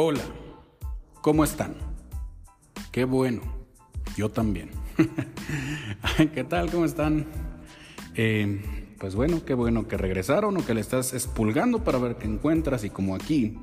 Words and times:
Hola, 0.00 0.22
¿cómo 1.22 1.42
están? 1.42 1.74
Qué 2.92 3.04
bueno, 3.04 3.42
yo 4.16 4.28
también. 4.28 4.70
¿Qué 6.34 6.44
tal? 6.44 6.70
¿Cómo 6.70 6.84
están? 6.84 7.26
Eh, 8.14 8.94
pues 9.00 9.16
bueno, 9.16 9.44
qué 9.44 9.54
bueno 9.54 9.88
que 9.88 9.96
regresaron 9.96 10.56
o 10.56 10.64
que 10.64 10.72
le 10.72 10.82
estás 10.82 11.14
expulgando 11.14 11.82
para 11.82 11.98
ver 11.98 12.14
qué 12.14 12.28
encuentras 12.28 12.84
y 12.84 12.90
como 12.90 13.16
aquí, 13.16 13.58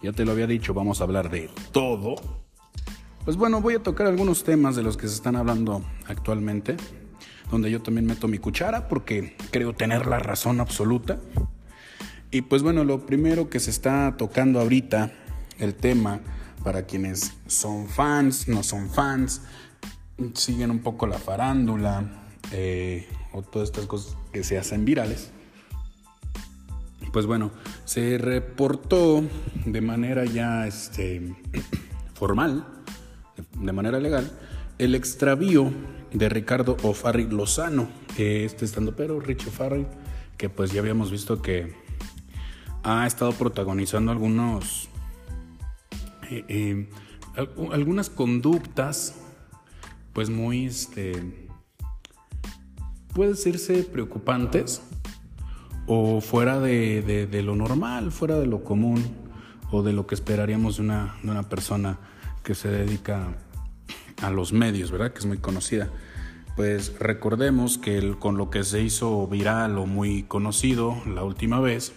ya 0.00 0.12
te 0.12 0.24
lo 0.24 0.30
había 0.30 0.46
dicho, 0.46 0.74
vamos 0.74 1.00
a 1.00 1.04
hablar 1.04 1.28
de 1.28 1.50
todo. 1.72 2.14
Pues 3.24 3.36
bueno, 3.36 3.60
voy 3.60 3.74
a 3.74 3.82
tocar 3.82 4.06
algunos 4.06 4.44
temas 4.44 4.76
de 4.76 4.84
los 4.84 4.96
que 4.96 5.08
se 5.08 5.16
están 5.16 5.34
hablando 5.34 5.84
actualmente, 6.06 6.76
donde 7.50 7.72
yo 7.72 7.82
también 7.82 8.06
meto 8.06 8.28
mi 8.28 8.38
cuchara 8.38 8.86
porque 8.86 9.36
creo 9.50 9.72
tener 9.72 10.06
la 10.06 10.20
razón 10.20 10.60
absoluta. 10.60 11.18
Y 12.30 12.42
pues 12.42 12.62
bueno, 12.62 12.84
lo 12.84 13.06
primero 13.06 13.50
que 13.50 13.58
se 13.58 13.70
está 13.70 14.14
tocando 14.16 14.60
ahorita 14.60 15.23
el 15.58 15.74
tema 15.74 16.20
para 16.62 16.86
quienes 16.86 17.34
son 17.46 17.88
fans, 17.88 18.48
no 18.48 18.62
son 18.62 18.88
fans, 18.88 19.42
siguen 20.34 20.70
un 20.70 20.80
poco 20.80 21.06
la 21.06 21.18
farándula 21.18 22.04
eh, 22.52 23.08
o 23.32 23.42
todas 23.42 23.68
estas 23.68 23.86
cosas 23.86 24.16
que 24.32 24.44
se 24.44 24.58
hacen 24.58 24.84
virales. 24.84 25.30
Pues 27.12 27.26
bueno, 27.26 27.52
se 27.84 28.18
reportó 28.18 29.22
de 29.66 29.80
manera 29.80 30.24
ya 30.24 30.66
este, 30.66 31.34
formal, 32.14 32.66
de 33.56 33.72
manera 33.72 34.00
legal, 34.00 34.32
el 34.78 34.94
extravío 34.94 35.70
de 36.12 36.28
Ricardo 36.28 36.76
O'Farrill 36.82 37.28
Lozano, 37.28 37.88
este 38.16 38.64
estando 38.64 38.96
pero 38.96 39.20
Richie 39.20 39.48
O'Farrill, 39.48 39.86
que 40.36 40.48
pues 40.48 40.72
ya 40.72 40.80
habíamos 40.80 41.10
visto 41.10 41.42
que 41.42 41.74
ha 42.82 43.06
estado 43.06 43.32
protagonizando 43.32 44.12
algunos 44.12 44.88
eh, 46.48 46.88
algunas 47.72 48.10
conductas, 48.10 49.14
pues 50.12 50.30
muy, 50.30 50.66
este, 50.66 51.48
puede 53.12 53.30
decirse 53.30 53.84
preocupantes 53.84 54.82
o 55.86 56.20
fuera 56.20 56.60
de, 56.60 57.42
lo 57.44 57.56
normal, 57.56 58.10
fuera 58.10 58.38
de 58.38 58.46
lo 58.46 58.64
común 58.64 59.04
o 59.70 59.82
de 59.82 59.92
lo 59.92 60.06
que 60.06 60.14
esperaríamos 60.14 60.76
de 60.76 60.82
una, 60.82 61.16
de 61.22 61.30
una 61.30 61.48
persona 61.48 61.98
que 62.42 62.54
se 62.54 62.68
dedica 62.68 63.36
a 64.22 64.30
los 64.30 64.52
medios, 64.52 64.90
¿verdad? 64.90 65.12
Que 65.12 65.18
es 65.18 65.26
muy 65.26 65.38
conocida. 65.38 65.90
Pues 66.56 66.98
recordemos 67.00 67.78
que 67.78 68.14
con 68.18 68.36
lo 68.36 68.48
que 68.48 68.62
se 68.62 68.80
hizo 68.80 69.26
viral 69.26 69.76
o 69.78 69.86
muy 69.86 70.22
conocido 70.22 70.96
la 71.06 71.24
última 71.24 71.58
vez, 71.60 71.92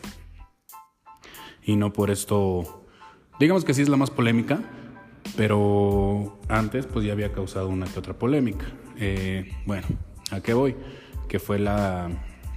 y 1.64 1.76
no 1.76 1.94
por 1.94 2.10
esto 2.10 2.87
Digamos 3.40 3.66
que 3.66 3.74
sí 3.74 3.84
es 3.84 3.90
la 3.90 3.98
más 3.98 4.10
polémica, 4.10 4.60
pero 5.36 6.40
antes 6.48 6.88
pues 6.88 7.06
ya 7.06 7.14
había 7.14 7.32
causado 7.32 7.70
una 7.70 7.86
que 7.86 8.00
otra 8.00 8.14
polémica. 8.14 8.66
Eh, 8.98 9.52
bueno, 9.66 9.86
¿a 10.32 10.42
qué 10.42 10.54
voy? 10.54 10.76
Que 11.28 11.40
fue 11.40 11.60
la, 11.60 12.10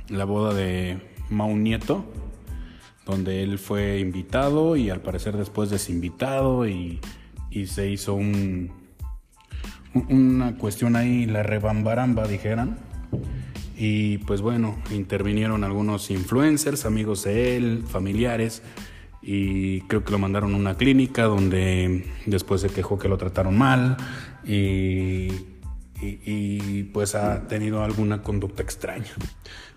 la 0.09 0.25
boda 0.25 0.55
de 0.55 0.99
Mau 1.29 1.55
Nieto, 1.55 2.05
donde 3.05 3.43
él 3.43 3.59
fue 3.59 3.99
invitado 3.99 4.77
y 4.77 4.89
al 4.89 5.03
parecer 5.03 5.37
después 5.37 5.69
desinvitado 5.69 6.67
y, 6.67 7.01
y 7.51 7.67
se 7.67 7.91
hizo 7.91 8.15
un, 8.15 8.73
una 10.09 10.57
cuestión 10.57 10.97
ahí, 10.97 11.27
la 11.27 11.43
rebambaramba 11.43 12.27
dijeran. 12.27 12.79
Y 13.77 14.19
pues 14.19 14.41
bueno, 14.41 14.77
intervinieron 14.91 15.65
algunos 15.65 16.11
influencers, 16.11 16.87
amigos 16.87 17.25
de 17.25 17.57
él, 17.57 17.85
familiares 17.87 18.63
y 19.23 19.83
creo 19.83 20.05
que 20.05 20.13
lo 20.13 20.19
mandaron 20.19 20.55
a 20.55 20.57
una 20.57 20.77
clínica 20.77 21.25
donde 21.25 22.07
después 22.27 22.63
se 22.63 22.69
quejó 22.69 22.99
que 22.99 23.09
lo 23.09 23.19
trataron 23.19 23.57
mal 23.57 23.97
y, 24.45 25.29
pues 26.95 27.15
ha 27.15 27.47
tenido 27.47 27.85
alguna 27.85 28.23
conducta 28.23 28.63
extraña. 28.63 29.13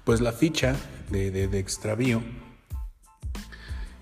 Pues 0.05 0.21
la 0.21 0.31
ficha 0.31 0.75
de, 1.09 1.31
de, 1.31 1.59
extravío 1.59 2.21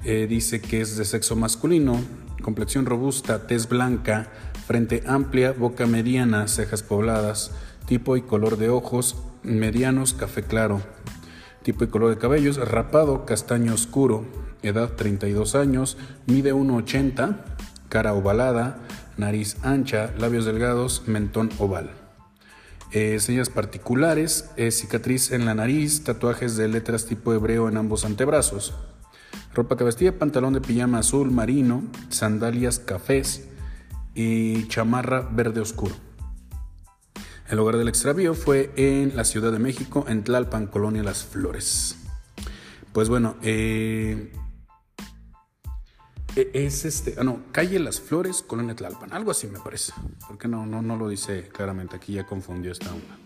eh, 0.03 0.27
dice 0.29 0.61
que 0.61 0.81
es 0.81 0.97
de 0.97 1.05
sexo 1.05 1.35
masculino, 1.35 1.99
complexión 2.43 2.85
robusta, 2.85 3.47
tez 3.47 3.67
blanca, 3.67 4.31
frente 4.67 5.03
amplia, 5.07 5.51
boca 5.51 5.87
mediana, 5.87 6.47
cejas 6.47 6.83
pobladas, 6.83 7.51
tipo 7.87 8.17
y 8.17 8.21
color 8.21 8.57
de 8.57 8.69
ojos 8.69 9.17
medianos, 9.43 10.13
café 10.13 10.43
claro, 10.43 10.81
tipo 11.63 11.83
y 11.83 11.87
color 11.87 12.11
de 12.11 12.17
cabellos, 12.17 12.57
rapado, 12.57 13.25
castaño 13.25 13.73
oscuro, 13.73 14.25
edad 14.63 14.91
32 14.95 15.55
años, 15.55 15.97
mide 16.27 16.53
1,80, 16.53 17.37
cara 17.89 18.13
ovalada, 18.13 18.77
nariz 19.17 19.57
ancha, 19.63 20.11
labios 20.17 20.45
delgados, 20.45 21.03
mentón 21.07 21.49
oval. 21.59 21.91
Eh, 22.91 23.19
señas 23.19 23.49
particulares, 23.49 24.49
cicatriz 24.71 25.31
en 25.31 25.45
la 25.45 25.55
nariz, 25.55 26.03
tatuajes 26.03 26.57
de 26.57 26.67
letras 26.67 27.05
tipo 27.05 27.33
hebreo 27.33 27.69
en 27.69 27.77
ambos 27.77 28.03
antebrazos. 28.03 28.73
Ropa 29.53 29.77
que 29.77 29.83
vestía, 29.83 30.17
pantalón 30.17 30.53
de 30.53 30.61
pijama 30.61 30.99
azul 30.99 31.31
marino, 31.31 31.83
sandalias 32.09 32.79
cafés 32.79 33.47
y 34.15 34.67
chamarra 34.67 35.21
verde 35.21 35.61
oscuro. 35.61 35.95
El 37.49 37.57
lugar 37.57 37.75
del 37.75 37.89
extravío 37.89 38.33
fue 38.33 38.71
en 38.77 39.15
la 39.15 39.25
Ciudad 39.25 39.51
de 39.51 39.59
México, 39.59 40.05
en 40.07 40.23
Tlalpan, 40.23 40.67
Colonia 40.67 41.03
Las 41.03 41.25
Flores. 41.25 41.97
Pues 42.93 43.09
bueno, 43.09 43.35
eh, 43.41 44.31
es 46.35 46.85
este, 46.85 47.15
ah, 47.17 47.23
no, 47.23 47.41
calle 47.51 47.79
Las 47.79 47.99
Flores, 47.99 48.41
Colonia 48.41 48.75
Tlalpan, 48.75 49.11
algo 49.13 49.31
así 49.31 49.47
me 49.47 49.59
parece, 49.59 49.93
porque 50.27 50.47
no, 50.47 50.65
no, 50.65 50.81
no 50.81 50.95
lo 50.95 51.09
dice 51.09 51.49
claramente, 51.49 51.95
aquí 51.95 52.13
ya 52.13 52.25
confundió 52.25 52.71
esta 52.71 52.91
onda. 52.91 53.17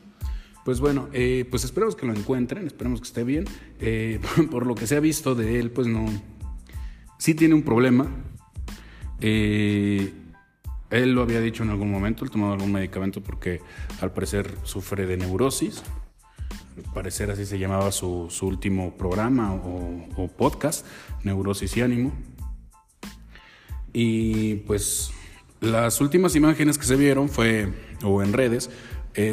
Pues 0.66 0.80
bueno, 0.80 1.10
eh, 1.14 1.46
pues 1.52 1.64
esperemos 1.64 1.96
que 1.96 2.08
lo 2.08 2.14
encuentren, 2.14 2.66
esperemos 2.66 3.00
que 3.00 3.06
esté 3.06 3.24
bien. 3.24 3.46
Eh, 3.80 4.20
por 4.52 4.66
lo 4.66 4.74
que 4.74 4.88
se 4.88 4.96
ha 4.96 5.00
visto 5.00 5.36
de 5.36 5.60
él, 5.60 5.70
pues 5.70 5.86
no, 5.86 6.08
sí 7.20 7.36
tiene 7.36 7.54
un 7.54 7.62
problema. 7.62 8.08
Eh, 9.22 10.12
él 10.90 11.12
lo 11.14 11.22
había 11.22 11.40
dicho 11.40 11.62
en 11.62 11.70
algún 11.70 11.92
momento, 11.92 12.26
él 12.26 12.32
tomado 12.32 12.54
algún 12.54 12.72
medicamento 12.72 13.22
porque 13.22 13.62
al 14.02 14.12
parecer 14.12 14.58
sufre 14.64 15.06
de 15.06 15.18
neurosis. 15.18 15.84
Al 16.78 16.94
parecer 16.94 17.30
así 17.30 17.46
se 17.46 17.60
llamaba 17.60 17.92
su, 17.92 18.28
su 18.32 18.48
último 18.48 18.98
programa 18.98 19.54
o 19.54 20.28
podcast, 20.36 20.84
Neurosis 21.24 21.78
y 21.78 21.82
Ánimo. 21.82 22.12
Y 23.98 24.56
pues 24.68 25.12
las 25.62 26.02
últimas 26.02 26.36
imágenes 26.36 26.78
que 26.78 26.84
se 26.84 26.98
vieron 26.98 27.30
fue, 27.30 27.72
o 28.04 28.22
en 28.22 28.34
redes, 28.34 28.70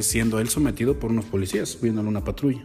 siendo 0.02 0.38
él 0.38 0.48
sometido 0.50 1.00
por 1.00 1.10
unos 1.10 1.24
policías 1.24 1.70
subiéndole 1.70 2.08
una 2.08 2.22
patrulla. 2.22 2.64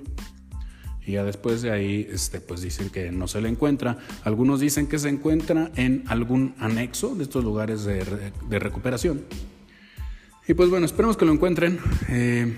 Y 1.08 1.13
ya 1.13 1.24
después 1.24 1.63
de 1.63 1.72
ahí, 1.72 2.08
este, 2.12 2.40
pues 2.40 2.62
dicen 2.62 2.91
que 2.91 3.12
no 3.12 3.28
se 3.28 3.41
le 3.41 3.50
encuentra. 3.50 3.97
Algunos 4.24 4.59
dicen 4.59 4.85
que 4.85 5.00
se 5.00 5.09
encuentra 5.09 5.72
en 5.75 6.03
algún 6.06 6.53
anexo 6.59 7.16
de 7.16 7.24
estos 7.24 7.44
lugares 7.44 7.84
de, 7.84 8.03
recuperación. 8.59 9.24
Y 10.47 10.53
pues 10.53 10.69
bueno, 10.69 10.85
esperemos 10.85 11.18
que 11.18 11.25
lo 11.25 11.31
encuentren. 11.31 11.79
Eh, 12.09 12.53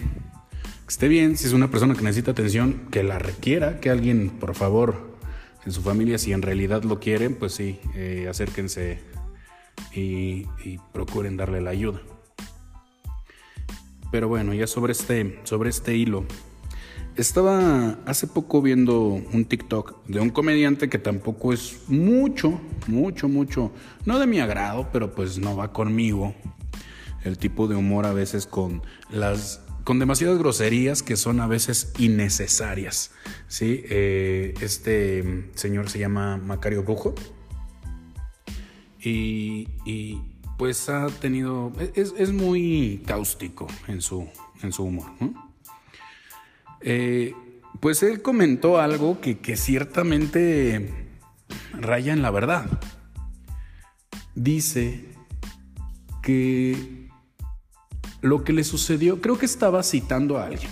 que 0.82 0.90
esté 0.90 1.08
bien. 1.08 1.38
Si 1.38 1.48
es 1.48 1.54
una 1.54 1.72
persona 1.72 1.96
que 1.96 2.02
necesita 2.02 2.32
atención, 2.32 2.88
que 2.92 3.04
la 3.04 3.20
requiera, 3.20 3.80
que 3.80 3.90
alguien, 3.90 4.32
por 4.32 4.54
favor, 4.54 5.16
en 5.66 5.72
su 5.72 5.82
familia, 5.82 6.18
si 6.18 6.34
en 6.34 6.42
realidad 6.42 6.84
lo 6.84 7.00
quieren, 7.00 7.36
pues 7.36 7.54
sí, 7.54 7.80
eh, 7.96 8.28
acérquense 8.30 9.00
y, 9.94 10.45
procuren 10.94 11.38
darle 11.38 11.62
la 11.62 11.72
ayuda. 11.72 12.01
Pero 14.12 14.28
bueno, 14.28 14.53
ya 14.53 14.67
sobre 14.67 14.94
este, 14.94 15.40
sobre 15.44 15.69
este 15.69 15.95
hilo. 15.95 16.25
Estaba 17.16 17.97
hace 18.06 18.28
poco 18.28 18.61
viendo 18.61 19.02
un 19.02 19.46
TikTok 19.46 20.05
de 20.08 20.20
un 20.20 20.29
comediante 20.29 20.90
que 20.90 20.99
tampoco 20.99 21.52
es 21.52 21.81
mucho, 21.87 22.59
mucho, 22.87 23.28
mucho, 23.28 23.72
no 24.05 24.20
de 24.20 24.26
mi 24.26 24.40
agrado, 24.40 24.87
pero 24.93 25.14
pues 25.14 25.37
no 25.37 25.55
va 25.58 25.73
conmigo. 25.73 26.34
El 27.23 27.37
tipo 27.37 27.67
de 27.67 27.75
humor 27.75 28.05
a 28.05 28.14
veces 28.14 28.46
con 28.46 28.82
las 29.11 29.61
con 29.84 29.97
demasiadas 29.97 30.37
groserías 30.37 31.02
que 31.02 31.16
son 31.16 31.41
a 31.41 31.47
veces 31.47 31.93
innecesarias. 31.97 33.11
¿sí? 33.47 33.82
Eh, 33.90 34.53
este 34.61 35.49
señor 35.55 35.90
se 35.90 35.99
llama 35.99 36.37
Macario 36.37 36.84
Brujo 36.84 37.16
y, 39.01 40.19
pues 40.57 40.90
ha 40.90 41.07
tenido, 41.07 41.72
es, 41.96 42.34
muy 42.34 43.01
cáustico 43.05 43.67
en 43.87 44.01
su, 44.01 44.28
en 44.61 44.73
su 44.73 44.84
humor. 44.84 45.11
Eh, 46.81 47.34
pues 47.79 48.03
él 48.03 48.22
comentó 48.22 48.79
algo 48.79 49.22
que, 49.22 49.40
que 49.40 49.55
ciertamente 49.55 51.07
raya 51.73 52.13
en 52.13 52.22
la 52.22 52.31
verdad. 52.31 52.67
Dice 54.35 55.05
que 56.22 57.09
lo 58.22 58.43
que 58.43 58.53
le 58.53 58.63
sucedió, 58.63 59.22
creo 59.22 59.37
que 59.37 59.46
estaba 59.46 59.84
citando 59.84 60.37
a 60.37 60.46
alguien 60.46 60.72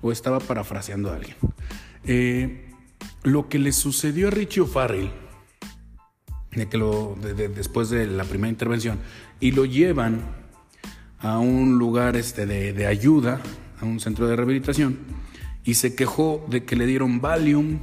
o 0.00 0.12
estaba 0.12 0.40
parafraseando 0.40 1.10
a 1.10 1.16
alguien. 1.16 1.36
Eh, 2.04 2.70
lo 3.22 3.48
que 3.48 3.58
le 3.58 3.72
sucedió 3.72 4.28
a 4.28 4.30
Richie 4.30 4.62
O'Farrell 4.62 5.10
de 6.54 6.66
que 6.68 6.76
lo, 6.76 7.16
después 7.54 7.90
de 7.90 8.06
la 8.06 8.24
primera 8.24 8.48
intervención, 8.48 8.98
y 9.40 9.52
lo 9.52 9.64
llevan 9.64 10.20
a 11.18 11.38
un 11.38 11.78
lugar 11.78 12.16
este, 12.16 12.46
de, 12.46 12.72
de 12.72 12.86
ayuda, 12.86 13.40
a 13.80 13.84
un 13.84 14.00
centro 14.00 14.26
de 14.26 14.36
rehabilitación, 14.36 14.98
y 15.64 15.74
se 15.74 15.94
quejó 15.94 16.44
de 16.48 16.64
que 16.64 16.76
le 16.76 16.86
dieron 16.86 17.20
Valium 17.20 17.78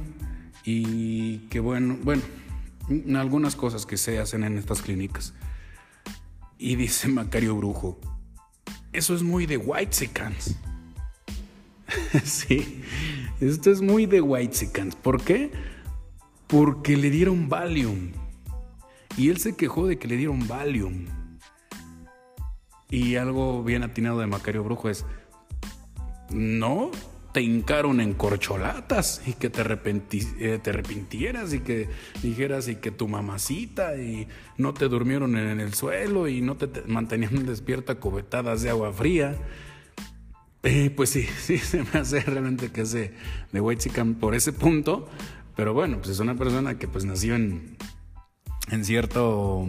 y 0.64 1.38
que 1.48 1.60
bueno, 1.60 1.98
bueno, 2.02 2.22
algunas 3.16 3.56
cosas 3.56 3.86
que 3.86 3.96
se 3.96 4.18
hacen 4.18 4.44
en 4.44 4.58
estas 4.58 4.82
clínicas. 4.82 5.34
Y 6.58 6.76
dice 6.76 7.08
Macario 7.08 7.56
Brujo, 7.56 7.98
eso 8.92 9.14
es 9.14 9.22
muy 9.22 9.46
de 9.46 9.56
White 9.56 9.92
Sicans. 9.92 10.56
sí, 12.24 12.82
esto 13.40 13.70
es 13.70 13.80
muy 13.80 14.06
de 14.06 14.20
White 14.20 14.54
Sicans. 14.54 14.94
¿Por 14.94 15.22
qué? 15.22 15.50
Porque 16.46 16.96
le 16.96 17.10
dieron 17.10 17.48
Valium. 17.48 18.12
Y 19.16 19.28
él 19.28 19.38
se 19.38 19.56
quejó 19.56 19.86
de 19.86 19.98
que 19.98 20.08
le 20.08 20.16
dieron 20.16 20.46
Valium. 20.48 21.06
Y 22.90 23.16
algo 23.16 23.62
bien 23.62 23.82
atinado 23.82 24.20
de 24.20 24.26
Macario 24.26 24.64
Brujo 24.64 24.90
es, 24.90 25.06
no, 26.30 26.90
te 27.32 27.40
hincaron 27.40 28.00
en 28.00 28.14
corcholatas 28.14 29.22
y 29.26 29.32
que 29.32 29.48
te, 29.48 29.62
eh, 29.62 30.60
arrepintieras 30.64 31.54
y 31.54 31.60
que 31.60 31.88
dijeras 32.22 32.68
y 32.68 32.76
que 32.76 32.90
tu 32.90 33.08
mamacita 33.08 33.96
y 33.96 34.28
no 34.58 34.74
te 34.74 34.88
durmieron 34.88 35.36
en 35.36 35.60
el 35.60 35.72
suelo 35.72 36.28
y 36.28 36.42
no 36.42 36.56
te, 36.56 36.82
mantenían 36.86 37.46
despierta 37.46 37.96
cubetadas 37.96 38.62
de 38.62 38.70
agua 38.70 38.92
fría. 38.92 39.36
Eh, 40.62 40.90
pues 40.94 41.10
sí, 41.10 41.22
sí, 41.40 41.58
se 41.58 41.82
me 41.82 42.00
hace 42.00 42.20
realmente 42.20 42.70
que 42.70 42.82
es 42.82 42.92
de, 42.92 43.14
de 43.52 44.14
por 44.20 44.34
ese 44.34 44.52
punto, 44.52 45.08
pero 45.56 45.72
bueno, 45.74 45.96
pues 45.98 46.10
es 46.10 46.20
una 46.20 46.34
persona 46.34 46.78
que 46.78 46.86
pues 46.88 47.04
nació 47.04 47.34
en, 47.34 47.76
en 48.70 48.84
cierto, 48.84 49.66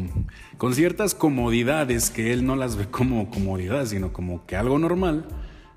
con 0.57 0.75
ciertas 0.75 1.15
comodidades 1.15 2.09
que 2.09 2.31
él 2.31 2.45
no 2.45 2.55
las 2.55 2.75
ve 2.75 2.87
como 2.87 3.29
comodidad, 3.29 3.85
sino 3.85 4.13
como 4.13 4.45
que 4.45 4.55
algo 4.55 4.77
normal 4.77 5.25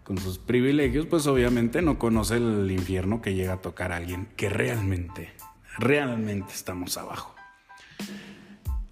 con 0.04 0.18
sus 0.18 0.38
privilegios, 0.38 1.06
pues 1.06 1.26
obviamente 1.26 1.82
no 1.82 1.98
conoce 1.98 2.36
el 2.36 2.70
infierno 2.70 3.20
que 3.22 3.34
llega 3.34 3.54
a 3.54 3.60
tocar 3.60 3.90
a 3.90 3.96
alguien 3.96 4.28
que 4.36 4.48
realmente, 4.48 5.32
realmente 5.78 6.52
estamos 6.52 6.96
abajo. 6.96 7.34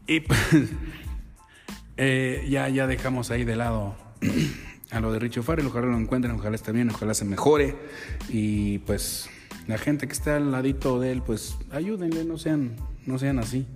Y 0.06 0.20
pues 0.20 0.40
eh, 1.96 2.44
ya, 2.48 2.68
ya 2.68 2.86
dejamos 2.86 3.30
ahí 3.30 3.44
de 3.44 3.54
lado 3.54 3.94
a 4.90 5.00
lo 5.00 5.12
de 5.12 5.18
Richo 5.20 5.42
Farrell, 5.42 5.66
ojalá 5.66 5.86
lo 5.86 5.98
encuentren, 5.98 6.34
ojalá 6.34 6.56
esté 6.56 6.72
bien, 6.72 6.90
ojalá 6.90 7.14
se 7.14 7.24
mejore 7.24 7.76
y 8.28 8.78
pues 8.78 9.28
la 9.68 9.78
gente 9.78 10.06
que 10.08 10.12
está 10.12 10.36
al 10.36 10.50
ladito 10.50 10.98
de 10.98 11.12
él, 11.12 11.22
pues 11.22 11.56
ayúdenle, 11.70 12.24
no 12.24 12.38
sean, 12.38 12.74
no 13.06 13.18
sean 13.18 13.38
así. 13.38 13.66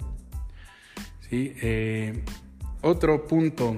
¿Sí? 1.31 1.53
Eh, 1.63 2.25
otro 2.83 3.27
punto. 3.27 3.77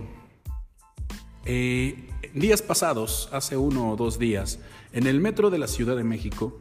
Eh, 1.44 2.08
días 2.34 2.62
pasados, 2.62 3.28
hace 3.32 3.56
uno 3.56 3.90
o 3.90 3.96
dos 3.96 4.18
días, 4.18 4.60
en 4.92 5.06
el 5.06 5.20
metro 5.20 5.50
de 5.50 5.58
la 5.58 5.66
Ciudad 5.66 5.96
de 5.96 6.04
México, 6.04 6.60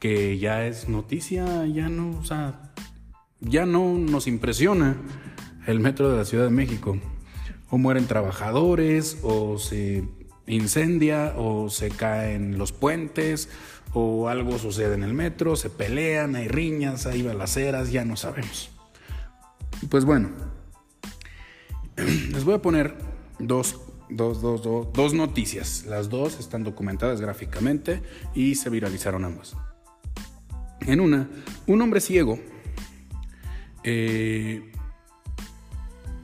que 0.00 0.38
ya 0.38 0.66
es 0.66 0.88
noticia, 0.88 1.66
ya 1.66 1.88
no, 1.88 2.18
o 2.18 2.24
sea, 2.24 2.72
ya 3.40 3.66
no 3.66 3.94
nos 3.94 4.26
impresiona 4.26 4.96
el 5.66 5.80
metro 5.80 6.10
de 6.10 6.18
la 6.18 6.24
Ciudad 6.24 6.44
de 6.44 6.50
México. 6.50 6.98
O 7.70 7.78
mueren 7.78 8.06
trabajadores, 8.06 9.18
o 9.22 9.58
se 9.58 10.04
incendia, 10.46 11.34
o 11.36 11.70
se 11.70 11.88
caen 11.90 12.58
los 12.58 12.72
puentes, 12.72 13.48
o 13.94 14.28
algo 14.28 14.58
sucede 14.58 14.94
en 14.94 15.02
el 15.02 15.14
metro, 15.14 15.56
se 15.56 15.70
pelean, 15.70 16.36
hay 16.36 16.48
riñas, 16.48 17.06
hay 17.06 17.22
balaceras, 17.22 17.90
ya 17.90 18.04
no 18.04 18.16
sabemos. 18.16 18.73
Pues 19.94 20.04
bueno, 20.04 20.30
les 21.96 22.44
voy 22.44 22.54
a 22.54 22.58
poner 22.60 22.96
dos 23.38 23.80
dos, 24.10 24.42
dos, 24.42 24.60
dos, 24.92 25.14
noticias. 25.14 25.84
Las 25.86 26.08
dos 26.08 26.40
están 26.40 26.64
documentadas 26.64 27.20
gráficamente 27.20 28.02
y 28.34 28.56
se 28.56 28.70
viralizaron 28.70 29.24
ambas. 29.24 29.56
En 30.80 30.98
una, 30.98 31.28
un 31.68 31.80
hombre 31.80 32.00
ciego, 32.00 32.40
eh, 33.84 34.68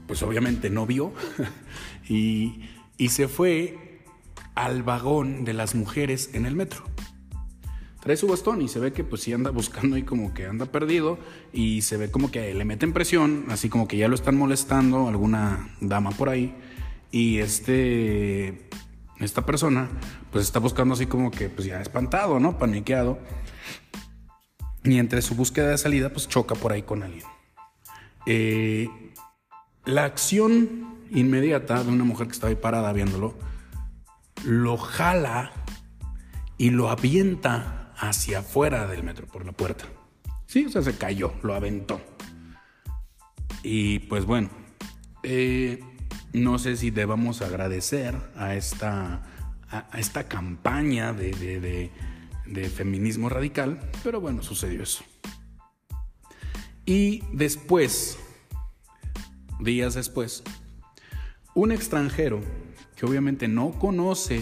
pues 0.05 0.21
obviamente 0.21 0.69
no 0.69 0.85
vio, 0.85 1.13
y, 2.09 2.65
y 2.97 3.07
se 3.07 3.29
fue 3.29 4.01
al 4.53 4.83
vagón 4.83 5.45
de 5.45 5.53
las 5.53 5.75
mujeres 5.75 6.31
en 6.33 6.45
el 6.45 6.57
metro 6.57 6.83
trae 8.01 8.17
su 8.17 8.27
bastón 8.27 8.61
y 8.61 8.67
se 8.67 8.79
ve 8.79 8.93
que 8.93 9.03
pues 9.03 9.21
sí 9.21 9.33
anda 9.33 9.51
buscando 9.51 9.97
y 9.97 10.03
como 10.03 10.33
que 10.33 10.47
anda 10.47 10.65
perdido 10.65 11.17
y 11.53 11.81
se 11.81 11.97
ve 11.97 12.11
como 12.11 12.31
que 12.31 12.53
le 12.53 12.65
meten 12.65 12.93
presión, 12.93 13.45
así 13.49 13.69
como 13.69 13.87
que 13.87 13.97
ya 13.97 14.07
lo 14.07 14.15
están 14.15 14.37
molestando 14.37 15.07
alguna 15.07 15.75
dama 15.79 16.11
por 16.11 16.29
ahí 16.29 16.55
y 17.11 17.39
este, 17.39 18.69
esta 19.19 19.45
persona, 19.45 19.89
pues 20.31 20.45
está 20.45 20.59
buscando 20.59 20.93
así 20.93 21.05
como 21.05 21.29
que, 21.29 21.49
pues 21.49 21.67
ya 21.67 21.81
espantado, 21.81 22.39
¿no? 22.39 22.57
Paniqueado. 22.57 23.19
Y 24.83 24.97
entre 24.97 25.21
su 25.21 25.35
búsqueda 25.35 25.69
de 25.69 25.77
salida, 25.77 26.09
pues 26.11 26.27
choca 26.27 26.55
por 26.55 26.71
ahí 26.71 26.83
con 26.83 27.03
alguien. 27.03 27.25
Eh, 28.25 28.89
la 29.85 30.05
acción 30.05 31.01
inmediata 31.11 31.83
de 31.83 31.89
una 31.91 32.05
mujer 32.05 32.27
que 32.27 32.33
estaba 32.33 32.49
ahí 32.49 32.55
parada 32.55 32.93
viéndolo, 32.93 33.37
lo 34.45 34.77
jala 34.77 35.51
y 36.57 36.69
lo 36.69 36.89
avienta 36.89 37.80
hacia 38.01 38.39
afuera 38.39 38.87
del 38.87 39.03
metro, 39.03 39.27
por 39.27 39.45
la 39.45 39.51
puerta. 39.51 39.85
Sí, 40.47 40.65
o 40.65 40.69
sea, 40.69 40.81
se 40.81 40.97
cayó, 40.97 41.33
lo 41.43 41.53
aventó. 41.53 42.01
Y 43.63 43.99
pues 43.99 44.25
bueno, 44.25 44.49
eh, 45.23 45.79
no 46.33 46.57
sé 46.57 46.75
si 46.77 46.89
debamos 46.89 47.41
agradecer 47.43 48.17
a 48.35 48.55
esta, 48.55 49.21
a, 49.69 49.99
esta 49.99 50.27
campaña 50.27 51.13
de, 51.13 51.91
feminismo 52.75 53.29
radical, 53.29 53.79
pero 54.03 54.19
bueno, 54.19 54.41
sucedió 54.41 54.81
eso. 54.81 55.03
Y 56.85 57.23
después, 57.31 58.17
días 59.59 59.93
después, 59.93 60.43
un 61.53 61.71
extranjero 61.71 62.41
que 62.95 63.05
obviamente 63.05 63.47
no 63.47 63.73
conoce 63.73 64.41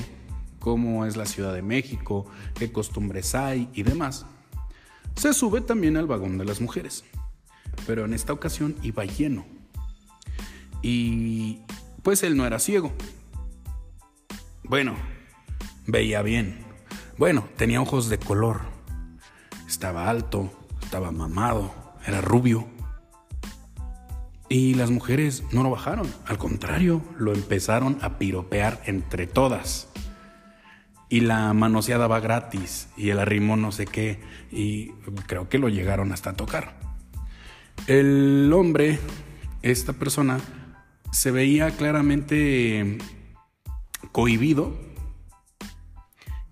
cómo 0.59 1.05
es 1.05 1.15
la 1.17 1.25
Ciudad 1.25 1.53
de 1.53 1.61
México, 1.61 2.25
qué 2.55 2.71
costumbres 2.71 3.35
hay 3.35 3.69
y 3.73 3.83
demás, 3.83 4.25
se 5.15 5.33
sube 5.33 5.61
también 5.61 5.97
al 5.97 6.07
vagón 6.07 6.37
de 6.37 6.45
las 6.45 6.61
mujeres. 6.61 7.03
Pero 7.87 8.05
en 8.05 8.13
esta 8.13 8.33
ocasión 8.33 8.75
iba 8.83 9.05
lleno. 9.05 9.45
Y 10.81 11.59
pues 12.03 12.23
él 12.23 12.37
no 12.37 12.45
era 12.45 12.59
ciego. 12.59 12.93
Bueno, 14.63 14.95
veía 15.87 16.21
bien. 16.21 16.65
Bueno, 17.17 17.47
tenía 17.57 17.81
ojos 17.81 18.07
de 18.09 18.19
color. 18.19 18.61
Estaba 19.67 20.09
alto, 20.09 20.51
estaba 20.81 21.11
mamado, 21.11 21.73
era 22.05 22.21
rubio. 22.21 22.67
Y 24.47 24.73
las 24.75 24.89
mujeres 24.89 25.43
no 25.51 25.63
lo 25.63 25.69
bajaron, 25.69 26.11
al 26.25 26.37
contrario, 26.37 27.03
lo 27.17 27.33
empezaron 27.33 27.99
a 28.01 28.17
piropear 28.17 28.81
entre 28.85 29.27
todas. 29.27 29.88
Y 31.09 31.21
la 31.21 31.53
manoseada 31.53 32.07
va 32.07 32.19
gratis, 32.19 32.87
y 32.95 33.09
el 33.09 33.19
arrimo 33.19 33.55
no 33.55 33.71
sé 33.71 33.85
qué, 33.85 34.19
y 34.51 34.89
creo 35.25 35.49
que 35.49 35.57
lo 35.57 35.67
llegaron 35.67 36.11
hasta 36.11 36.33
tocar. 36.33 36.79
El 37.87 38.51
hombre, 38.53 38.99
esta 39.63 39.93
persona, 39.93 40.39
se 41.11 41.31
veía 41.31 41.71
claramente 41.71 42.99
cohibido 44.11 44.77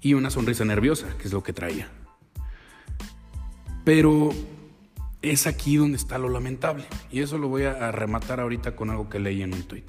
y 0.01 0.13
una 0.13 0.29
sonrisa 0.29 0.65
nerviosa, 0.65 1.07
que 1.19 1.27
es 1.27 1.33
lo 1.33 1.43
que 1.43 1.53
traía. 1.53 1.89
Pero 3.83 4.31
es 5.21 5.47
aquí 5.47 5.77
donde 5.77 5.97
está 5.97 6.17
lo 6.17 6.29
lamentable. 6.29 6.85
Y 7.11 7.21
eso 7.21 7.37
lo 7.37 7.47
voy 7.47 7.63
a 7.63 7.91
rematar 7.91 8.39
ahorita 8.39 8.75
con 8.75 8.89
algo 8.89 9.09
que 9.09 9.19
leí 9.19 9.41
en 9.41 9.53
un 9.53 9.63
tuit. 9.63 9.85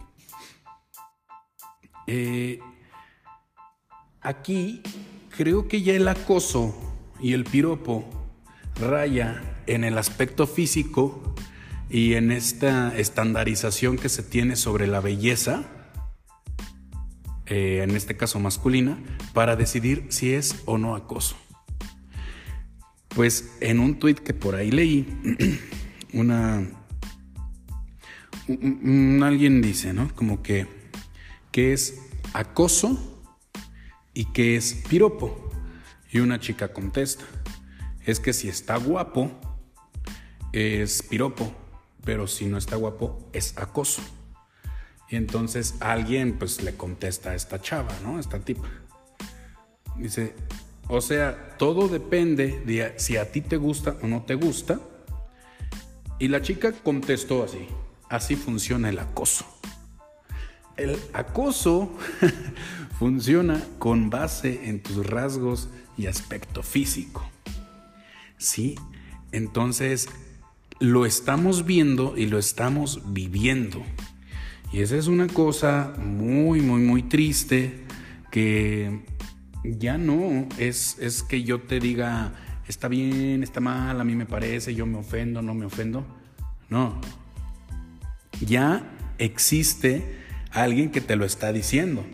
Eh, 2.07 2.61
aquí 4.29 4.83
creo 5.37 5.69
que 5.69 5.81
ya 5.81 5.95
el 5.95 6.07
acoso 6.07 6.77
y 7.19 7.33
el 7.33 7.45
piropo 7.45 8.05
raya 8.79 9.43
en 9.67 9.85
el 9.85 9.97
aspecto 9.97 10.47
físico 10.47 11.35
y 11.89 12.13
en 12.13 12.31
esta 12.31 12.97
estandarización 12.97 13.97
que 13.97 14.11
se 14.11 14.23
tiene 14.23 14.57
sobre 14.57 14.87
la 14.87 15.01
belleza, 15.01 15.65
eh, 17.47 17.81
en 17.83 17.97
este 17.97 18.19
caso 18.19 18.39
masculina, 18.39 18.99
para 19.33 19.57
decidir 19.57 20.05
si 20.11 20.35
es 20.35 20.63
o 20.67 20.77
no 20.77 20.95
acoso. 20.95 21.35
Pues 23.09 23.57
en 23.63 23.81
un 23.81 23.99
tuit 23.99 24.19
que 24.19 24.35
por 24.35 24.55
ahí 24.55 24.71
leí, 24.71 25.09
una, 26.13 26.69
alguien 29.27 29.63
dice, 29.63 29.95
¿no? 29.95 30.15
Como 30.15 30.43
que, 30.43 30.67
que 31.51 31.73
es 31.73 31.99
acoso 32.35 33.18
y 34.19 34.25
que 34.27 34.57
es 34.57 34.83
piropo. 34.89 35.51
Y 36.11 36.19
una 36.19 36.41
chica 36.41 36.73
contesta, 36.73 37.25
es 38.05 38.19
que 38.19 38.33
si 38.33 38.49
está 38.49 38.77
guapo, 38.77 39.31
es 40.53 41.03
piropo 41.03 41.53
pero 42.09 42.27
si 42.27 42.47
no 42.47 42.57
está 42.57 42.77
guapo 42.77 43.29
es 43.35 43.59
acoso. 43.59 44.01
Y 45.11 45.17
entonces 45.17 45.75
alguien 45.81 46.39
pues 46.39 46.63
le 46.63 46.75
contesta 46.75 47.33
a 47.33 47.35
esta 47.35 47.61
chava, 47.61 47.93
¿no? 48.03 48.19
Esta 48.19 48.39
tipa. 48.41 48.67
Dice, 49.99 50.35
o 50.89 51.03
sea, 51.03 51.57
todo 51.59 51.87
depende 51.87 52.63
de 52.65 52.95
si 52.99 53.19
a 53.19 53.31
ti 53.31 53.43
te 53.43 53.59
gusta 53.59 53.99
o 54.03 54.07
no 54.07 54.23
te 54.23 54.37
gusta. 54.37 54.81
Y 56.19 56.29
la 56.29 56.41
chica 56.41 56.73
contestó 56.73 57.45
así, 57.45 57.69
así 58.09 58.37
funciona 58.37 58.89
el 58.89 58.99
acoso. 58.99 59.45
El 60.79 60.99
acoso 61.13 61.91
funciona 62.99 63.65
con 63.79 64.11
base 64.11 64.69
en 64.69 64.83
tus 64.83 65.07
rasgos 65.07 65.69
y 65.97 66.07
aspecto 66.07 66.63
físico. 66.63 67.29
¿Sí? 68.37 68.77
Entonces, 69.33 70.09
lo 70.81 71.07
estamos 71.07 71.65
viendo 71.65 72.17
y 72.17 72.27
lo 72.27 72.39
estamos 72.39 73.13
viviendo. 73.13 73.83
Y 74.73 74.81
esa 74.81 74.97
es 74.97 75.07
una 75.07 75.27
cosa 75.27 75.95
muy, 75.99 76.61
muy, 76.61 76.83
muy 76.83 77.03
triste 77.03 77.85
que 78.31 79.01
ya 79.65 79.97
no 79.97 80.47
es, 80.59 80.97
es 81.01 81.23
que 81.23 81.43
yo 81.43 81.61
te 81.61 81.81
diga, 81.81 82.33
está 82.69 82.89
bien, 82.89 83.43
está 83.43 83.61
mal, 83.61 84.01
a 84.01 84.05
mí 84.05 84.15
me 84.15 84.27
parece, 84.27 84.75
yo 84.75 84.87
me 84.87 84.99
ofendo, 84.99 85.41
no 85.43 85.55
me 85.55 85.67
ofendo. 85.67 86.07
No. 86.69 87.01
Ya 88.45 88.83
existe 89.19 90.19
alguien 90.51 90.91
que 90.91 91.01
te 91.01 91.17
lo 91.17 91.25
está 91.25 91.53
diciendo. 91.53 92.05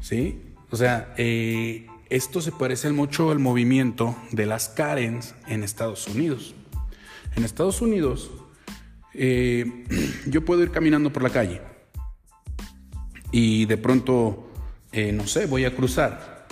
¿Sí? 0.00 0.42
O 0.70 0.76
sea, 0.76 1.14
eh, 1.16 1.86
esto 2.10 2.40
se 2.40 2.52
parece 2.52 2.90
mucho 2.90 3.30
al 3.30 3.38
movimiento 3.38 4.16
de 4.32 4.46
las 4.46 4.68
Karens 4.68 5.34
en 5.46 5.62
Estados 5.62 6.06
Unidos. 6.08 6.54
En 7.36 7.44
Estados 7.44 7.82
Unidos, 7.82 8.30
eh, 9.14 9.84
yo 10.26 10.44
puedo 10.44 10.62
ir 10.62 10.70
caminando 10.70 11.12
por 11.12 11.22
la 11.22 11.30
calle 11.30 11.60
y 13.30 13.66
de 13.66 13.76
pronto, 13.76 14.50
eh, 14.92 15.12
no 15.12 15.26
sé, 15.26 15.46
voy 15.46 15.64
a 15.64 15.74
cruzar 15.74 16.46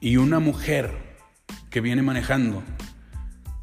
y 0.00 0.16
una 0.16 0.38
mujer 0.38 0.92
que 1.70 1.80
viene 1.80 2.02
manejando 2.02 2.62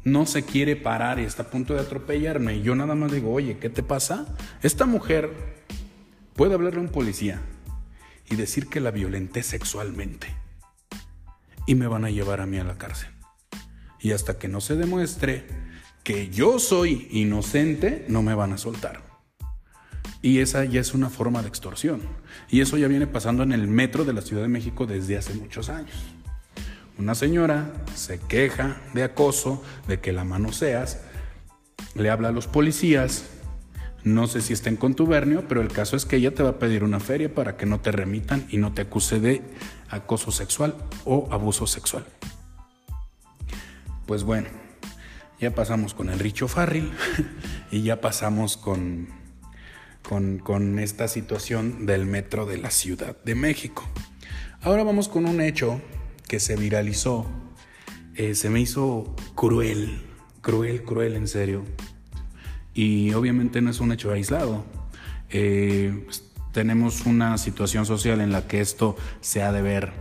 no 0.04 0.26
se 0.26 0.44
quiere 0.44 0.76
parar 0.76 1.18
y 1.18 1.22
está 1.22 1.44
a 1.44 1.50
punto 1.50 1.72
de 1.72 1.80
atropellarme 1.80 2.56
y 2.56 2.62
yo 2.62 2.74
nada 2.74 2.94
más 2.94 3.10
digo, 3.10 3.32
oye, 3.32 3.56
¿qué 3.58 3.70
te 3.70 3.82
pasa? 3.82 4.26
Esta 4.62 4.84
mujer 4.84 5.64
puede 6.34 6.52
hablarle 6.52 6.80
a 6.80 6.82
un 6.82 6.90
policía 6.90 7.40
y 8.30 8.36
decir 8.36 8.68
que 8.68 8.80
la 8.80 8.90
violenté 8.90 9.42
sexualmente 9.42 10.28
y 11.66 11.74
me 11.74 11.86
van 11.86 12.04
a 12.04 12.10
llevar 12.10 12.40
a 12.40 12.46
mí 12.46 12.58
a 12.58 12.64
la 12.64 12.78
cárcel. 12.78 13.10
Y 14.00 14.12
hasta 14.12 14.38
que 14.38 14.48
no 14.48 14.60
se 14.60 14.76
demuestre 14.76 15.46
que 16.02 16.28
yo 16.28 16.58
soy 16.58 17.08
inocente, 17.10 18.04
no 18.08 18.22
me 18.22 18.34
van 18.34 18.52
a 18.52 18.58
soltar. 18.58 19.02
Y 20.20 20.40
esa 20.40 20.64
ya 20.64 20.80
es 20.80 20.94
una 20.94 21.10
forma 21.10 21.42
de 21.42 21.48
extorsión. 21.48 22.00
Y 22.50 22.60
eso 22.60 22.76
ya 22.76 22.88
viene 22.88 23.06
pasando 23.06 23.42
en 23.42 23.52
el 23.52 23.66
metro 23.66 24.04
de 24.04 24.12
la 24.12 24.22
Ciudad 24.22 24.42
de 24.42 24.48
México 24.48 24.86
desde 24.86 25.16
hace 25.16 25.34
muchos 25.34 25.68
años. 25.68 25.96
Una 26.98 27.14
señora 27.14 27.72
se 27.94 28.20
queja 28.20 28.80
de 28.94 29.02
acoso, 29.02 29.62
de 29.88 30.00
que 30.00 30.12
la 30.12 30.24
manoseas, 30.24 31.00
le 31.94 32.10
habla 32.10 32.28
a 32.28 32.32
los 32.32 32.46
policías, 32.46 33.30
no 34.04 34.26
sé 34.26 34.42
si 34.42 34.52
está 34.52 34.68
en 34.68 34.76
contubernio, 34.76 35.48
pero 35.48 35.62
el 35.62 35.68
caso 35.68 35.96
es 35.96 36.04
que 36.04 36.16
ella 36.16 36.34
te 36.34 36.42
va 36.42 36.50
a 36.50 36.58
pedir 36.58 36.84
una 36.84 37.00
feria 37.00 37.34
para 37.34 37.56
que 37.56 37.64
no 37.64 37.80
te 37.80 37.90
remitan 37.90 38.46
y 38.50 38.58
no 38.58 38.72
te 38.72 38.82
acuse 38.82 39.18
de 39.18 39.42
acoso 39.88 40.30
sexual 40.30 40.76
o 41.04 41.28
abuso 41.30 41.66
sexual. 41.66 42.04
Pues 44.06 44.22
bueno, 44.22 44.48
ya 45.40 45.54
pasamos 45.54 45.94
con 45.94 46.10
el 46.10 46.18
Richo 46.18 46.48
Farril 46.48 46.92
y 47.70 47.82
ya 47.82 48.02
pasamos 48.02 48.58
con, 48.58 49.08
con, 50.02 50.78
esta 50.78 51.08
situación 51.08 51.86
del 51.86 52.04
metro 52.04 52.44
de 52.44 52.58
la 52.58 52.70
Ciudad 52.70 53.16
de 53.24 53.34
México. 53.34 53.84
Ahora 54.60 54.84
vamos 54.84 55.08
con 55.08 55.24
un 55.24 55.40
hecho 55.40 55.80
que 56.28 56.40
se 56.40 56.56
viralizó, 56.56 57.26
eh, 58.16 58.34
se 58.34 58.50
me 58.50 58.60
hizo 58.60 59.16
cruel, 59.34 60.02
cruel, 60.42 60.84
cruel 60.84 61.16
en 61.16 61.26
serio. 61.26 61.64
Y 62.74 63.12
obviamente 63.14 63.60
no 63.60 63.70
es 63.70 63.80
un 63.80 63.92
hecho 63.92 64.10
aislado. 64.10 64.64
Eh, 65.30 66.02
pues, 66.04 66.24
tenemos 66.52 67.06
una 67.06 67.38
situación 67.38 67.86
social 67.86 68.20
en 68.20 68.30
la 68.30 68.46
que 68.46 68.60
esto 68.60 68.96
se 69.20 69.42
ha 69.42 69.52
de 69.52 69.62
ver 69.62 69.92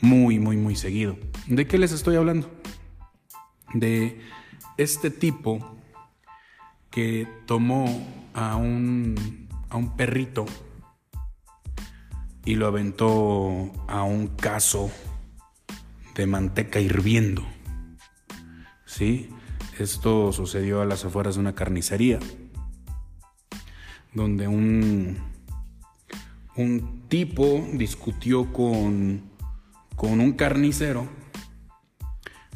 muy, 0.00 0.38
muy, 0.38 0.56
muy 0.56 0.76
seguido. 0.76 1.16
¿De 1.46 1.66
qué 1.66 1.78
les 1.78 1.92
estoy 1.92 2.16
hablando? 2.16 2.50
De 3.74 4.20
este 4.76 5.10
tipo 5.10 5.76
que 6.90 7.28
tomó 7.46 8.06
a 8.34 8.56
un, 8.56 9.48
a 9.68 9.76
un 9.76 9.96
perrito 9.96 10.46
y 12.44 12.54
lo 12.54 12.66
aventó 12.66 13.72
a 13.88 14.04
un 14.04 14.28
caso 14.28 14.90
de 16.14 16.26
manteca 16.26 16.80
hirviendo. 16.80 17.44
¿Sí? 18.84 19.30
Esto 19.78 20.32
sucedió 20.32 20.80
a 20.80 20.86
las 20.86 21.04
afueras 21.04 21.34
de 21.34 21.42
una 21.42 21.54
carnicería, 21.54 22.18
donde 24.14 24.48
un, 24.48 25.18
un 26.56 27.02
tipo 27.08 27.62
discutió 27.74 28.52
con, 28.54 29.22
con 29.94 30.20
un 30.20 30.32
carnicero. 30.32 31.06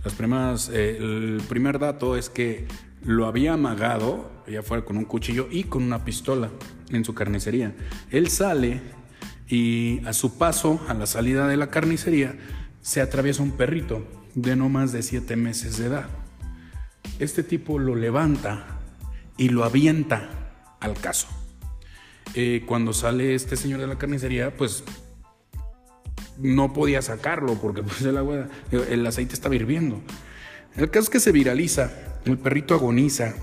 Las 0.02 0.14
primeras, 0.14 0.70
eh, 0.70 0.96
el 0.98 1.42
primer 1.46 1.78
dato 1.78 2.16
es 2.16 2.30
que 2.30 2.66
lo 3.02 3.26
había 3.26 3.52
amagado, 3.52 4.30
allá 4.46 4.62
fuera 4.62 4.84
con 4.86 4.96
un 4.96 5.04
cuchillo 5.04 5.46
y 5.50 5.64
con 5.64 5.82
una 5.82 6.06
pistola 6.06 6.50
en 6.88 7.04
su 7.04 7.14
carnicería. 7.14 7.74
Él 8.10 8.28
sale 8.30 8.80
y 9.46 10.00
a 10.06 10.14
su 10.14 10.38
paso, 10.38 10.80
a 10.88 10.94
la 10.94 11.04
salida 11.04 11.46
de 11.48 11.58
la 11.58 11.68
carnicería, 11.68 12.38
se 12.80 13.02
atraviesa 13.02 13.42
un 13.42 13.52
perrito 13.52 14.06
de 14.34 14.56
no 14.56 14.70
más 14.70 14.92
de 14.92 15.02
siete 15.02 15.36
meses 15.36 15.76
de 15.76 15.86
edad. 15.86 16.19
Este 17.20 17.42
tipo 17.42 17.78
lo 17.78 17.94
levanta 17.94 18.80
y 19.36 19.50
lo 19.50 19.64
avienta 19.64 20.30
al 20.80 20.94
caso. 20.94 21.28
Eh, 22.34 22.64
cuando 22.66 22.94
sale 22.94 23.34
este 23.34 23.56
señor 23.56 23.78
de 23.80 23.86
la 23.86 23.98
carnicería, 23.98 24.56
pues 24.56 24.84
no 26.38 26.72
podía 26.72 27.02
sacarlo 27.02 27.54
porque 27.60 27.82
pues, 27.84 28.00
el, 28.02 28.16
agua, 28.16 28.48
el 28.72 29.06
aceite 29.06 29.34
estaba 29.34 29.54
hirviendo. 29.54 30.00
El 30.76 30.90
caso 30.90 31.04
es 31.04 31.10
que 31.10 31.20
se 31.20 31.30
viraliza, 31.30 31.92
el 32.24 32.38
perrito 32.38 32.74
agoniza, 32.74 33.34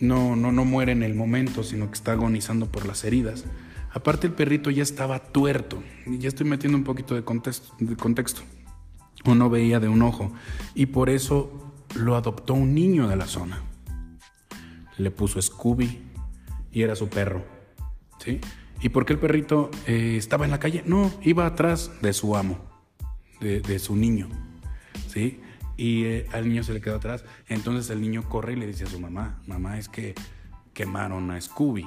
no, 0.00 0.34
no, 0.34 0.50
no 0.50 0.64
muere 0.64 0.92
en 0.92 1.02
el 1.02 1.14
momento, 1.14 1.62
sino 1.62 1.88
que 1.88 1.94
está 1.94 2.12
agonizando 2.12 2.66
por 2.66 2.86
las 2.86 3.04
heridas. 3.04 3.44
Aparte 3.92 4.26
el 4.26 4.32
perrito 4.32 4.70
ya 4.70 4.82
estaba 4.82 5.18
tuerto, 5.18 5.82
ya 6.06 6.28
estoy 6.28 6.46
metiendo 6.46 6.78
un 6.78 6.84
poquito 6.84 7.14
de 7.14 7.22
contexto, 7.22 7.74
de 7.80 7.96
contexto. 7.96 8.40
Uno 9.26 9.50
veía 9.50 9.78
de 9.78 9.88
un 9.88 10.00
ojo 10.00 10.32
y 10.74 10.86
por 10.86 11.10
eso 11.10 11.65
lo 11.94 12.16
adoptó 12.16 12.54
un 12.54 12.74
niño 12.74 13.08
de 13.08 13.16
la 13.16 13.26
zona. 13.26 13.62
Le 14.98 15.10
puso 15.10 15.40
Scooby 15.40 16.02
y 16.72 16.82
era 16.82 16.96
su 16.96 17.08
perro. 17.08 17.44
¿Sí? 18.18 18.40
¿Y 18.80 18.90
por 18.90 19.06
qué 19.06 19.14
el 19.14 19.18
perrito 19.18 19.70
eh, 19.86 20.16
estaba 20.16 20.44
en 20.44 20.50
la 20.50 20.58
calle? 20.58 20.82
No, 20.86 21.12
iba 21.22 21.46
atrás 21.46 21.90
de 22.02 22.12
su 22.12 22.36
amo, 22.36 22.58
de, 23.40 23.78
su 23.78 23.96
niño. 23.96 24.28
¿Sí? 25.08 25.40
Y 25.76 26.04
eh, 26.04 26.26
al 26.32 26.48
niño 26.48 26.62
se 26.62 26.74
le 26.74 26.80
quedó 26.80 26.96
atrás. 26.96 27.24
Entonces 27.48 27.90
el 27.90 28.00
niño 28.00 28.28
corre 28.28 28.52
y 28.54 28.56
le 28.56 28.66
dice 28.66 28.84
a 28.84 28.88
su 28.88 29.00
mamá, 29.00 29.42
mamá, 29.46 29.78
es 29.78 29.88
que 29.88 30.14
quemaron 30.74 31.30
a 31.30 31.40
Scooby. 31.40 31.86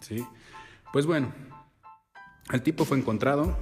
¿Sí? 0.00 0.24
Pues 0.92 1.04
bueno, 1.06 1.32
el 2.52 2.62
tipo 2.62 2.84
fue 2.84 2.98
encontrado. 2.98 3.56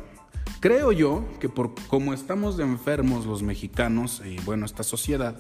Creo 0.61 0.93
yo 0.93 1.25
que 1.41 1.49
por 1.49 1.75
como 1.89 2.15
estamos 2.15 2.57
de 2.57 2.65
enfermos 2.65 3.27
los 3.27 3.43
mexicanos 3.43 4.23
y 4.25 4.39
bueno, 4.45 4.65
esta 4.67 4.83
sociedad, 4.83 5.37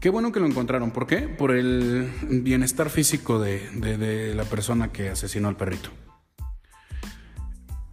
Qué 0.00 0.10
bueno 0.10 0.30
que 0.30 0.40
lo 0.40 0.46
encontraron. 0.46 0.92
¿Por 0.92 1.06
qué? 1.06 1.22
Por 1.22 1.50
el 1.50 2.12
bienestar 2.44 2.90
físico 2.90 3.40
de, 3.40 4.32
la 4.36 4.44
persona 4.44 4.92
que 4.92 5.08
asesinó 5.08 5.48
al 5.48 5.56
perrito. 5.56 5.90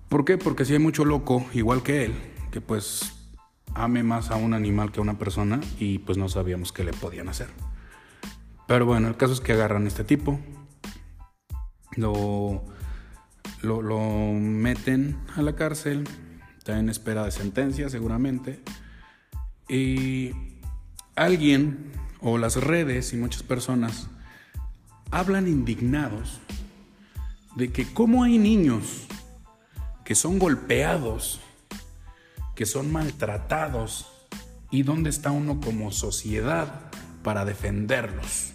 ¿Por 0.10 0.24
qué? 0.24 0.38
Porque 0.38 0.64
si 0.64 0.74
hay 0.74 0.80
mucho 0.80 1.06
loco, 1.06 1.46
igual 1.54 1.82
que 1.82 2.06
él, 2.06 2.14
que 2.52 2.62
pues 2.62 3.14
ame 3.74 4.04
más 4.04 4.30
a 4.30 4.36
un 4.36 4.54
animal 4.54 4.92
que 4.92 5.00
a 5.00 5.02
una 5.02 5.18
persona 5.18 5.60
y 5.80 5.98
pues 5.98 6.18
no 6.18 6.30
sabíamos 6.30 6.72
qué 6.72 6.84
le 6.84 6.94
podían 6.94 7.30
hacer. 7.30 7.48
Pero 8.68 8.86
bueno, 8.86 9.08
el 9.08 9.18
caso 9.18 9.34
es 9.34 9.40
que 9.40 9.54
agarran 9.54 9.86
a 9.86 9.88
este 9.88 10.04
tipo, 10.04 10.40
lo, 11.96 12.64
lo, 13.62 14.34
meten 14.34 15.18
a 15.36 15.42
la 15.42 15.56
cárcel, 15.56 16.04
está 16.58 16.80
en 16.80 16.90
espera 16.90 17.26
de 17.26 17.32
sentencia 17.32 17.90
seguramente, 17.90 18.62
y 19.70 20.32
alguien 21.16 21.92
o 22.22 22.38
las 22.38 22.56
redes 22.58 23.14
y 23.14 23.18
muchas 23.18 23.44
personas 23.44 24.08
hablan 25.12 25.48
indignados 25.48 26.40
de 27.56 27.72
que 27.72 27.86
cómo 27.86 28.24
hay 28.24 28.38
niños 28.38 29.06
que 30.04 30.16
son 30.16 30.40
golpeados, 30.40 31.40
que 32.56 32.66
son 32.66 32.92
maltratados 32.92 34.08
y 34.72 34.84
dónde 34.84 35.10
está 35.10 35.32
uno 35.32 35.60
como 35.62 35.92
sociedad 35.92 36.92
para 37.24 37.46
defenderlos. 37.46 38.50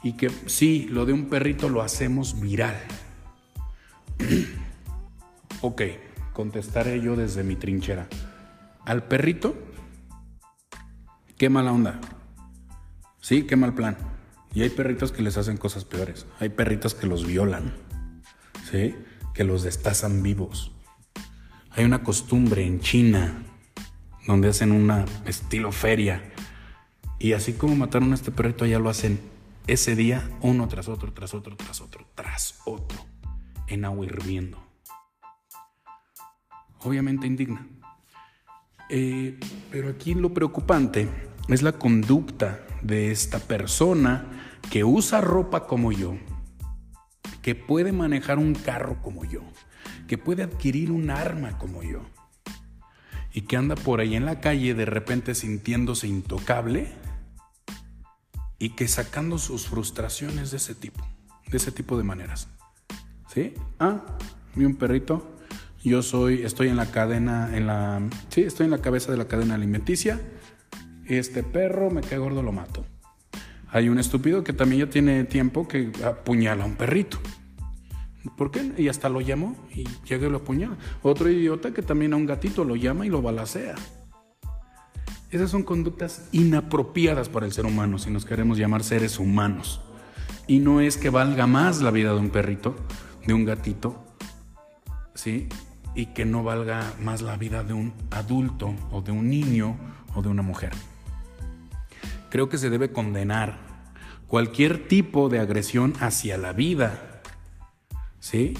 y 0.00 0.12
que 0.12 0.30
sí, 0.46 0.86
lo 0.90 1.06
de 1.06 1.12
un 1.12 1.28
perrito 1.28 1.68
lo 1.68 1.82
hacemos 1.82 2.40
viral. 2.40 2.76
ok, 5.60 5.82
contestaré 6.32 7.00
yo 7.00 7.16
desde 7.16 7.44
mi 7.44 7.56
trinchera. 7.56 8.08
Al 8.84 9.04
perrito, 9.04 9.56
qué 11.36 11.48
mala 11.48 11.72
onda. 11.72 12.00
Sí, 13.20 13.42
qué 13.42 13.56
mal 13.56 13.74
plan. 13.74 13.96
Y 14.54 14.62
hay 14.62 14.70
perritos 14.70 15.12
que 15.12 15.22
les 15.22 15.36
hacen 15.36 15.56
cosas 15.56 15.84
peores. 15.84 16.26
Hay 16.40 16.48
perritos 16.48 16.94
que 16.94 17.06
los 17.06 17.26
violan. 17.26 17.74
¿Sí? 18.70 18.94
Que 19.34 19.44
los 19.44 19.62
destazan 19.62 20.22
vivos. 20.22 20.72
Hay 21.70 21.84
una 21.84 22.02
costumbre 22.02 22.66
en 22.66 22.80
China 22.80 23.42
donde 24.26 24.48
hacen 24.48 24.72
una 24.72 25.04
estilo 25.26 25.72
feria. 25.72 26.22
Y 27.18 27.32
así 27.32 27.54
como 27.54 27.76
mataron 27.76 28.12
a 28.12 28.14
este 28.14 28.30
perrito, 28.30 28.64
allá 28.64 28.78
lo 28.78 28.90
hacen 28.90 29.20
ese 29.66 29.94
día 29.94 30.28
uno 30.40 30.66
tras 30.68 30.88
otro, 30.88 31.12
tras 31.12 31.34
otro, 31.34 31.56
tras 31.56 31.80
otro, 31.80 32.06
tras 32.14 32.60
otro, 32.64 32.98
en 33.68 33.84
agua 33.84 34.06
hirviendo. 34.06 34.58
Obviamente 36.80 37.26
indigna. 37.26 37.66
Eh, 38.90 39.38
pero 39.70 39.90
aquí 39.90 40.14
lo 40.14 40.32
preocupante 40.32 41.08
es 41.48 41.62
la 41.62 41.72
conducta 41.72 42.64
de 42.82 43.10
esta 43.10 43.38
persona 43.38 44.26
que 44.70 44.84
usa 44.84 45.20
ropa 45.20 45.66
como 45.66 45.92
yo, 45.92 46.16
que 47.42 47.54
puede 47.54 47.92
manejar 47.92 48.38
un 48.38 48.54
carro 48.54 49.00
como 49.02 49.24
yo, 49.24 49.42
que 50.06 50.18
puede 50.18 50.42
adquirir 50.42 50.90
un 50.90 51.10
arma 51.10 51.58
como 51.58 51.82
yo, 51.82 52.02
y 53.32 53.42
que 53.42 53.56
anda 53.56 53.74
por 53.74 54.00
ahí 54.00 54.14
en 54.14 54.24
la 54.24 54.40
calle 54.40 54.74
de 54.74 54.84
repente 54.84 55.34
sintiéndose 55.34 56.06
intocable 56.06 56.92
y 58.58 58.70
que 58.70 58.88
sacando 58.88 59.38
sus 59.38 59.68
frustraciones 59.68 60.50
de 60.50 60.56
ese 60.56 60.74
tipo, 60.74 61.04
de 61.46 61.56
ese 61.56 61.72
tipo 61.72 61.96
de 61.96 62.04
maneras. 62.04 62.48
¿Sí? 63.32 63.54
Ah, 63.78 64.04
vi 64.54 64.64
un 64.64 64.76
perrito. 64.76 65.36
Yo 65.84 66.02
soy, 66.02 66.42
estoy 66.42 66.68
en 66.68 66.76
la 66.76 66.86
cadena, 66.86 67.56
en 67.56 67.66
la, 67.66 68.02
sí, 68.30 68.42
estoy 68.42 68.64
en 68.64 68.72
la 68.72 68.78
cabeza 68.78 69.12
de 69.12 69.18
la 69.18 69.26
cadena 69.26 69.54
alimenticia. 69.54 70.20
Este 71.06 71.42
perro 71.42 71.90
me 71.90 72.00
cae 72.00 72.18
gordo, 72.18 72.42
lo 72.42 72.52
mato. 72.52 72.84
Hay 73.70 73.88
un 73.88 73.98
estúpido 73.98 74.44
que 74.44 74.52
también 74.52 74.86
ya 74.86 74.90
tiene 74.90 75.24
tiempo 75.24 75.68
que 75.68 75.92
apuñala 76.04 76.64
a 76.64 76.66
un 76.66 76.76
perrito. 76.76 77.18
¿Por 78.36 78.50
qué? 78.50 78.72
Y 78.76 78.88
hasta 78.88 79.08
lo 79.08 79.20
llamó 79.20 79.56
y 79.74 79.84
llega 80.06 80.26
y 80.26 80.30
lo 80.30 80.38
apuñala. 80.38 80.76
Otro 81.02 81.30
idiota 81.30 81.72
que 81.72 81.82
también 81.82 82.12
a 82.12 82.16
un 82.16 82.26
gatito 82.26 82.64
lo 82.64 82.76
llama 82.76 83.06
y 83.06 83.10
lo 83.10 83.22
balacea. 83.22 83.74
Esas 85.30 85.50
son 85.50 85.62
conductas 85.62 86.28
inapropiadas 86.32 87.28
para 87.28 87.46
el 87.46 87.52
ser 87.52 87.66
humano, 87.66 87.98
si 87.98 88.10
nos 88.10 88.24
queremos 88.24 88.56
llamar 88.58 88.82
seres 88.82 89.18
humanos. 89.18 89.82
Y 90.46 90.58
no 90.58 90.80
es 90.80 90.96
que 90.96 91.10
valga 91.10 91.46
más 91.46 91.82
la 91.82 91.90
vida 91.90 92.14
de 92.14 92.18
un 92.18 92.30
perrito, 92.30 92.74
de 93.28 93.34
un 93.34 93.44
gatito, 93.44 94.02
¿sí? 95.14 95.48
Y 95.94 96.06
que 96.06 96.24
no 96.24 96.42
valga 96.42 96.94
más 96.98 97.20
la 97.20 97.36
vida 97.36 97.62
de 97.62 97.74
un 97.74 97.92
adulto 98.10 98.74
o 98.90 99.02
de 99.02 99.12
un 99.12 99.28
niño 99.28 99.76
o 100.14 100.22
de 100.22 100.30
una 100.30 100.40
mujer. 100.40 100.72
Creo 102.30 102.48
que 102.48 102.56
se 102.56 102.70
debe 102.70 102.90
condenar 102.90 103.58
cualquier 104.28 104.88
tipo 104.88 105.28
de 105.28 105.40
agresión 105.40 105.92
hacia 106.00 106.38
la 106.38 106.54
vida, 106.54 107.20
¿sí? 108.18 108.54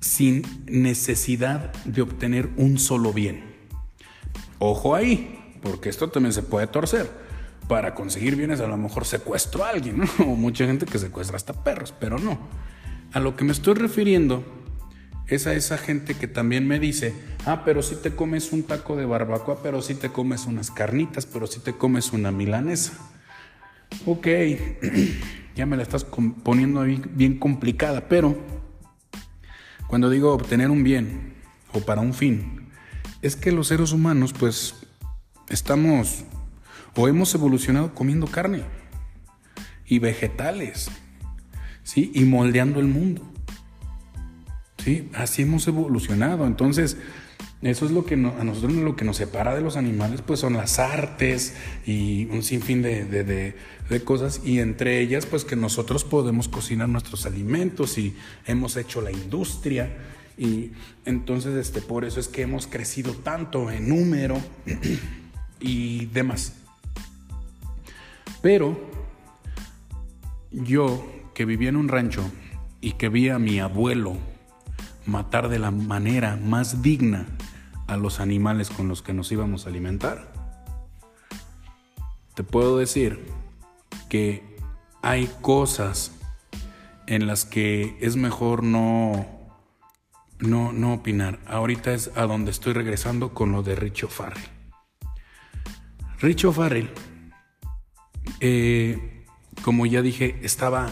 Sin 0.00 0.42
necesidad 0.66 1.72
de 1.84 2.02
obtener 2.02 2.50
un 2.56 2.80
solo 2.80 3.12
bien. 3.12 3.54
Ojo 4.58 4.96
ahí, 4.96 5.58
porque 5.62 5.90
esto 5.90 6.10
también 6.10 6.32
se 6.32 6.42
puede 6.42 6.66
torcer. 6.66 7.08
Para 7.68 7.94
conseguir 7.94 8.34
bienes 8.34 8.60
a 8.60 8.66
lo 8.66 8.76
mejor 8.76 9.04
secuestro 9.04 9.64
a 9.64 9.68
alguien, 9.68 9.98
¿no? 9.98 10.06
o 10.24 10.34
mucha 10.34 10.66
gente 10.66 10.86
que 10.86 10.98
secuestra 10.98 11.36
hasta 11.36 11.52
perros, 11.52 11.94
pero 11.96 12.18
no. 12.18 12.36
A 13.12 13.20
lo 13.20 13.36
que 13.36 13.44
me 13.44 13.52
estoy 13.52 13.74
refiriendo 13.74 14.44
es 15.26 15.46
a 15.46 15.54
esa 15.54 15.78
gente 15.78 16.14
que 16.14 16.28
también 16.28 16.68
me 16.68 16.78
dice, 16.78 17.14
ah, 17.46 17.62
pero 17.64 17.82
si 17.82 17.96
te 17.96 18.12
comes 18.12 18.52
un 18.52 18.62
taco 18.62 18.96
de 18.96 19.06
barbacoa, 19.06 19.62
pero 19.62 19.82
si 19.82 19.94
te 19.94 20.10
comes 20.10 20.46
unas 20.46 20.70
carnitas, 20.70 21.26
pero 21.26 21.46
si 21.46 21.60
te 21.60 21.72
comes 21.72 22.12
una 22.12 22.30
milanesa. 22.30 22.92
Ok, 24.04 24.26
ya 25.56 25.66
me 25.66 25.76
la 25.76 25.82
estás 25.82 26.04
poniendo 26.04 26.82
bien 26.82 27.38
complicada, 27.38 28.08
pero 28.08 28.36
cuando 29.88 30.10
digo 30.10 30.32
obtener 30.32 30.70
un 30.70 30.84
bien 30.84 31.34
o 31.72 31.80
para 31.80 32.00
un 32.00 32.14
fin, 32.14 32.68
es 33.22 33.36
que 33.36 33.52
los 33.52 33.68
seres 33.68 33.92
humanos 33.92 34.32
pues 34.32 34.74
estamos 35.48 36.24
o 36.94 37.08
hemos 37.08 37.34
evolucionado 37.34 37.94
comiendo 37.94 38.26
carne 38.26 38.62
y 39.86 39.98
vegetales, 39.98 40.90
¿sí? 41.86 42.10
Y 42.14 42.24
moldeando 42.24 42.80
el 42.80 42.86
mundo. 42.86 43.22
¿Sí? 44.78 45.08
Así 45.14 45.42
hemos 45.42 45.66
evolucionado. 45.68 46.46
Entonces, 46.46 46.96
eso 47.62 47.86
es 47.86 47.92
lo 47.92 48.04
que 48.04 48.14
a 48.14 48.16
nosotros 48.16 48.74
lo 48.74 48.96
que 48.96 49.04
nos 49.04 49.16
separa 49.16 49.54
de 49.54 49.62
los 49.62 49.76
animales, 49.76 50.20
pues 50.20 50.40
son 50.40 50.54
las 50.54 50.78
artes 50.78 51.54
y 51.86 52.26
un 52.26 52.42
sinfín 52.42 52.82
de, 52.82 53.04
de, 53.04 54.04
cosas, 54.04 54.42
y 54.44 54.58
entre 54.58 55.00
ellas, 55.00 55.26
pues 55.26 55.44
que 55.44 55.56
nosotros 55.56 56.04
podemos 56.04 56.48
cocinar 56.48 56.88
nuestros 56.88 57.24
alimentos 57.24 57.96
y 57.98 58.14
hemos 58.46 58.76
hecho 58.76 59.00
la 59.00 59.12
industria. 59.12 59.96
Y 60.36 60.72
entonces, 61.06 61.54
este, 61.54 61.80
por 61.80 62.04
eso 62.04 62.20
es 62.20 62.28
que 62.28 62.42
hemos 62.42 62.66
crecido 62.66 63.12
tanto 63.14 63.70
en 63.70 63.88
número 63.88 64.36
y 65.60 66.06
demás. 66.06 66.52
Pero 68.42 68.78
yo 70.50 71.15
que 71.36 71.44
vivía 71.44 71.68
en 71.68 71.76
un 71.76 71.88
rancho 71.88 72.24
y 72.80 72.92
que 72.92 73.10
vi 73.10 73.28
a 73.28 73.38
mi 73.38 73.60
abuelo 73.60 74.16
matar 75.04 75.50
de 75.50 75.58
la 75.58 75.70
manera 75.70 76.36
más 76.42 76.80
digna 76.80 77.26
a 77.86 77.98
los 77.98 78.20
animales 78.20 78.70
con 78.70 78.88
los 78.88 79.02
que 79.02 79.12
nos 79.12 79.30
íbamos 79.30 79.66
a 79.66 79.68
alimentar, 79.68 80.32
te 82.34 82.42
puedo 82.42 82.78
decir 82.78 83.26
que 84.08 84.56
hay 85.02 85.30
cosas 85.42 86.12
en 87.06 87.26
las 87.26 87.44
que 87.44 87.98
es 88.00 88.16
mejor 88.16 88.62
no, 88.62 89.26
no, 90.38 90.72
no 90.72 90.94
opinar. 90.94 91.38
Ahorita 91.46 91.92
es 91.92 92.12
a 92.16 92.22
donde 92.22 92.50
estoy 92.50 92.72
regresando 92.72 93.34
con 93.34 93.52
lo 93.52 93.62
de 93.62 93.76
Richo 93.76 94.08
Farrell. 94.08 94.48
Richo 96.18 96.50
Farrell, 96.50 96.88
eh, 98.40 99.26
como 99.62 99.84
ya 99.84 100.00
dije, 100.00 100.40
estaba 100.42 100.90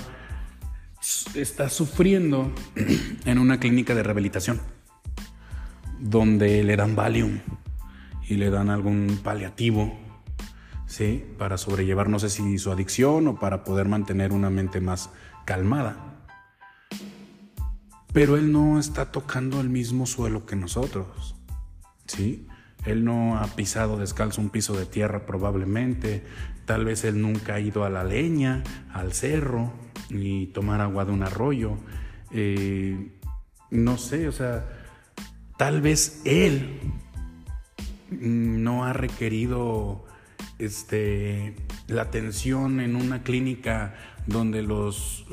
está 1.34 1.68
sufriendo 1.68 2.52
en 3.24 3.38
una 3.38 3.60
clínica 3.60 3.94
de 3.94 4.02
rehabilitación 4.02 4.60
donde 6.00 6.62
le 6.64 6.76
dan 6.76 6.96
Valium 6.96 7.40
y 8.28 8.34
le 8.34 8.50
dan 8.50 8.70
algún 8.70 9.20
paliativo, 9.22 9.98
¿sí? 10.86 11.24
Para 11.38 11.58
sobrellevar, 11.58 12.08
no 12.08 12.18
sé 12.18 12.30
si 12.30 12.58
su 12.58 12.70
adicción 12.70 13.28
o 13.28 13.38
para 13.38 13.64
poder 13.64 13.88
mantener 13.88 14.32
una 14.32 14.50
mente 14.50 14.80
más 14.80 15.10
calmada. 15.44 15.96
Pero 18.12 18.36
él 18.36 18.52
no 18.52 18.78
está 18.78 19.12
tocando 19.12 19.60
el 19.60 19.68
mismo 19.68 20.06
suelo 20.06 20.46
que 20.46 20.56
nosotros, 20.56 21.36
¿sí? 22.06 22.46
Él 22.84 23.04
no 23.04 23.38
ha 23.38 23.46
pisado 23.46 23.96
descalzo 23.96 24.40
un 24.40 24.50
piso 24.50 24.76
de 24.76 24.86
tierra 24.86 25.26
probablemente. 25.26 26.24
Tal 26.66 26.84
vez 26.84 27.04
él 27.04 27.20
nunca 27.20 27.54
ha 27.54 27.60
ido 27.60 27.84
a 27.84 27.90
la 27.90 28.04
leña, 28.04 28.62
al 28.92 29.12
cerro, 29.14 29.72
ni 30.10 30.46
tomar 30.46 30.80
agua 30.80 31.04
de 31.04 31.12
un 31.12 31.22
arroyo. 31.22 31.76
Eh, 32.30 33.12
no 33.70 33.98
sé, 33.98 34.28
o 34.28 34.32
sea, 34.32 34.66
tal 35.56 35.80
vez 35.80 36.22
él 36.24 36.80
no 38.10 38.84
ha 38.84 38.92
requerido 38.92 40.04
este, 40.58 41.56
la 41.88 42.02
atención 42.02 42.80
en 42.80 42.96
una 42.96 43.22
clínica 43.22 43.94
donde 44.26 44.62
los, 44.62 45.26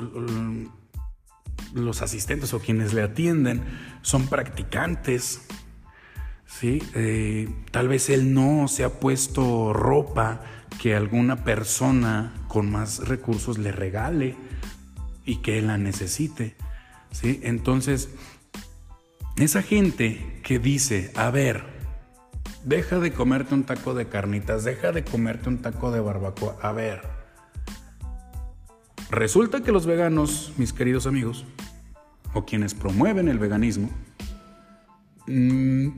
los 1.74 2.02
asistentes 2.02 2.54
o 2.54 2.60
quienes 2.60 2.94
le 2.94 3.04
atienden 3.04 3.64
son 4.02 4.28
practicantes 4.28 5.48
¿sí? 6.60 6.84
Eh, 6.96 7.50
tal 7.72 7.88
vez 7.88 8.10
él 8.10 8.34
no 8.34 8.68
se 8.68 8.84
ha 8.84 9.00
puesto 9.00 9.74
ropa 9.74 10.42
que 10.82 10.96
alguna 10.96 11.44
persona 11.44 12.34
con 12.48 12.70
más 12.72 13.08
recursos 13.08 13.58
le 13.58 13.72
regale 13.72 14.36
y 15.26 15.38
que 15.38 15.62
la 15.62 15.78
necesite. 15.78 16.56
¿sí? 17.12 17.40
Entonces, 17.44 18.10
esa 19.38 19.62
gente 19.62 20.40
que 20.44 20.60
dice, 20.60 21.12
a 21.16 21.32
ver, 21.32 21.64
deja 22.64 23.00
de 23.00 23.12
comerte 23.12 23.54
un 23.54 23.64
taco 23.64 23.94
de 23.94 24.08
carnitas, 24.08 24.64
deja 24.64 24.92
de 24.92 25.04
comerte 25.04 25.50
un 25.50 25.60
taco 25.60 25.92
de 25.92 26.00
barbacoa, 26.00 26.58
a 26.62 26.72
ver, 26.72 27.02
resulta 29.10 29.62
que 29.62 29.72
los 29.72 29.86
veganos, 29.86 30.54
mis 30.58 30.74
queridos 30.74 31.08
amigos, 31.08 31.46
o 32.34 32.46
quienes 32.46 32.74
promueven 32.74 33.28
el 33.28 33.40
veganismo, 33.40 33.90
mmm, 35.28 35.90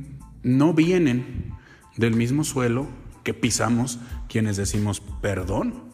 no 0.44 0.74
vienen 0.74 1.54
del 1.98 2.16
mismo 2.16 2.44
suelo 2.44 2.88
que 3.24 3.34
pisamos 3.34 4.00
quienes 4.28 4.58
decimos 4.58 5.02
perdón. 5.22 5.93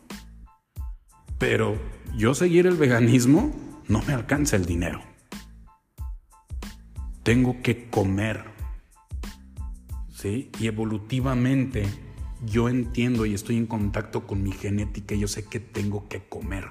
Pero 1.39 1.77
yo 2.17 2.35
seguir 2.35 2.67
el 2.67 2.75
veganismo 2.75 3.55
no 3.87 4.03
me 4.03 4.13
alcanza 4.13 4.57
el 4.57 4.65
dinero. 4.65 5.01
Tengo 7.23 7.61
que 7.63 7.89
comer. 7.89 8.43
¿Sí? 10.13 10.51
Y 10.59 10.67
evolutivamente 10.67 11.87
yo 12.45 12.67
entiendo 12.67 13.25
y 13.25 13.33
estoy 13.33 13.55
en 13.55 13.67
contacto 13.67 14.27
con 14.27 14.43
mi 14.43 14.51
genética 14.51 15.15
y 15.15 15.19
yo 15.19 15.27
sé 15.29 15.45
que 15.45 15.61
tengo 15.61 16.09
que 16.09 16.27
comer. 16.27 16.65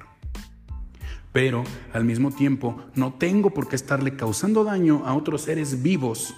Pero 1.32 1.64
al 1.94 2.04
mismo 2.04 2.30
tiempo 2.30 2.82
no 2.94 3.14
tengo 3.14 3.54
por 3.54 3.68
qué 3.68 3.76
estarle 3.76 4.16
causando 4.16 4.64
daño 4.64 5.02
a 5.06 5.14
otros 5.14 5.42
seres 5.42 5.82
vivos. 5.82 6.34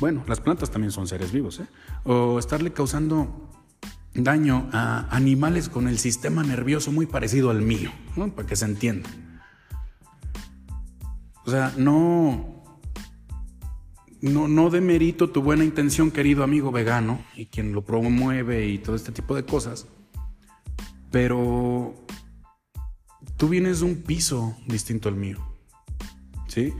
Bueno, 0.00 0.24
las 0.26 0.40
plantas 0.40 0.72
también 0.72 0.90
son 0.90 1.06
seres 1.06 1.30
vivos, 1.30 1.60
¿eh? 1.60 1.66
O 2.04 2.40
estarle 2.40 2.72
causando 2.72 3.48
daño 4.14 4.68
a 4.72 5.06
animales 5.14 5.68
con 5.68 5.88
el 5.88 5.98
sistema 5.98 6.42
nervioso 6.42 6.92
muy 6.92 7.06
parecido 7.06 7.50
al 7.50 7.62
mío, 7.62 7.90
para 8.34 8.46
que 8.46 8.56
se 8.56 8.66
entienda. 8.66 9.10
O 11.44 11.50
sea, 11.50 11.72
no, 11.76 12.62
no, 14.20 14.48
no 14.48 14.70
demerito 14.70 15.30
tu 15.30 15.42
buena 15.42 15.64
intención, 15.64 16.10
querido 16.10 16.44
amigo 16.44 16.70
vegano, 16.70 17.24
y 17.34 17.46
quien 17.46 17.72
lo 17.72 17.84
promueve 17.84 18.68
y 18.68 18.78
todo 18.78 18.96
este 18.96 19.12
tipo 19.12 19.34
de 19.34 19.44
cosas, 19.44 19.86
pero 21.10 21.94
tú 23.36 23.48
vienes 23.48 23.80
de 23.80 23.86
un 23.86 23.96
piso 23.96 24.56
distinto 24.66 25.08
al 25.08 25.16
mío. 25.16 25.38
¿Sí? 26.48 26.72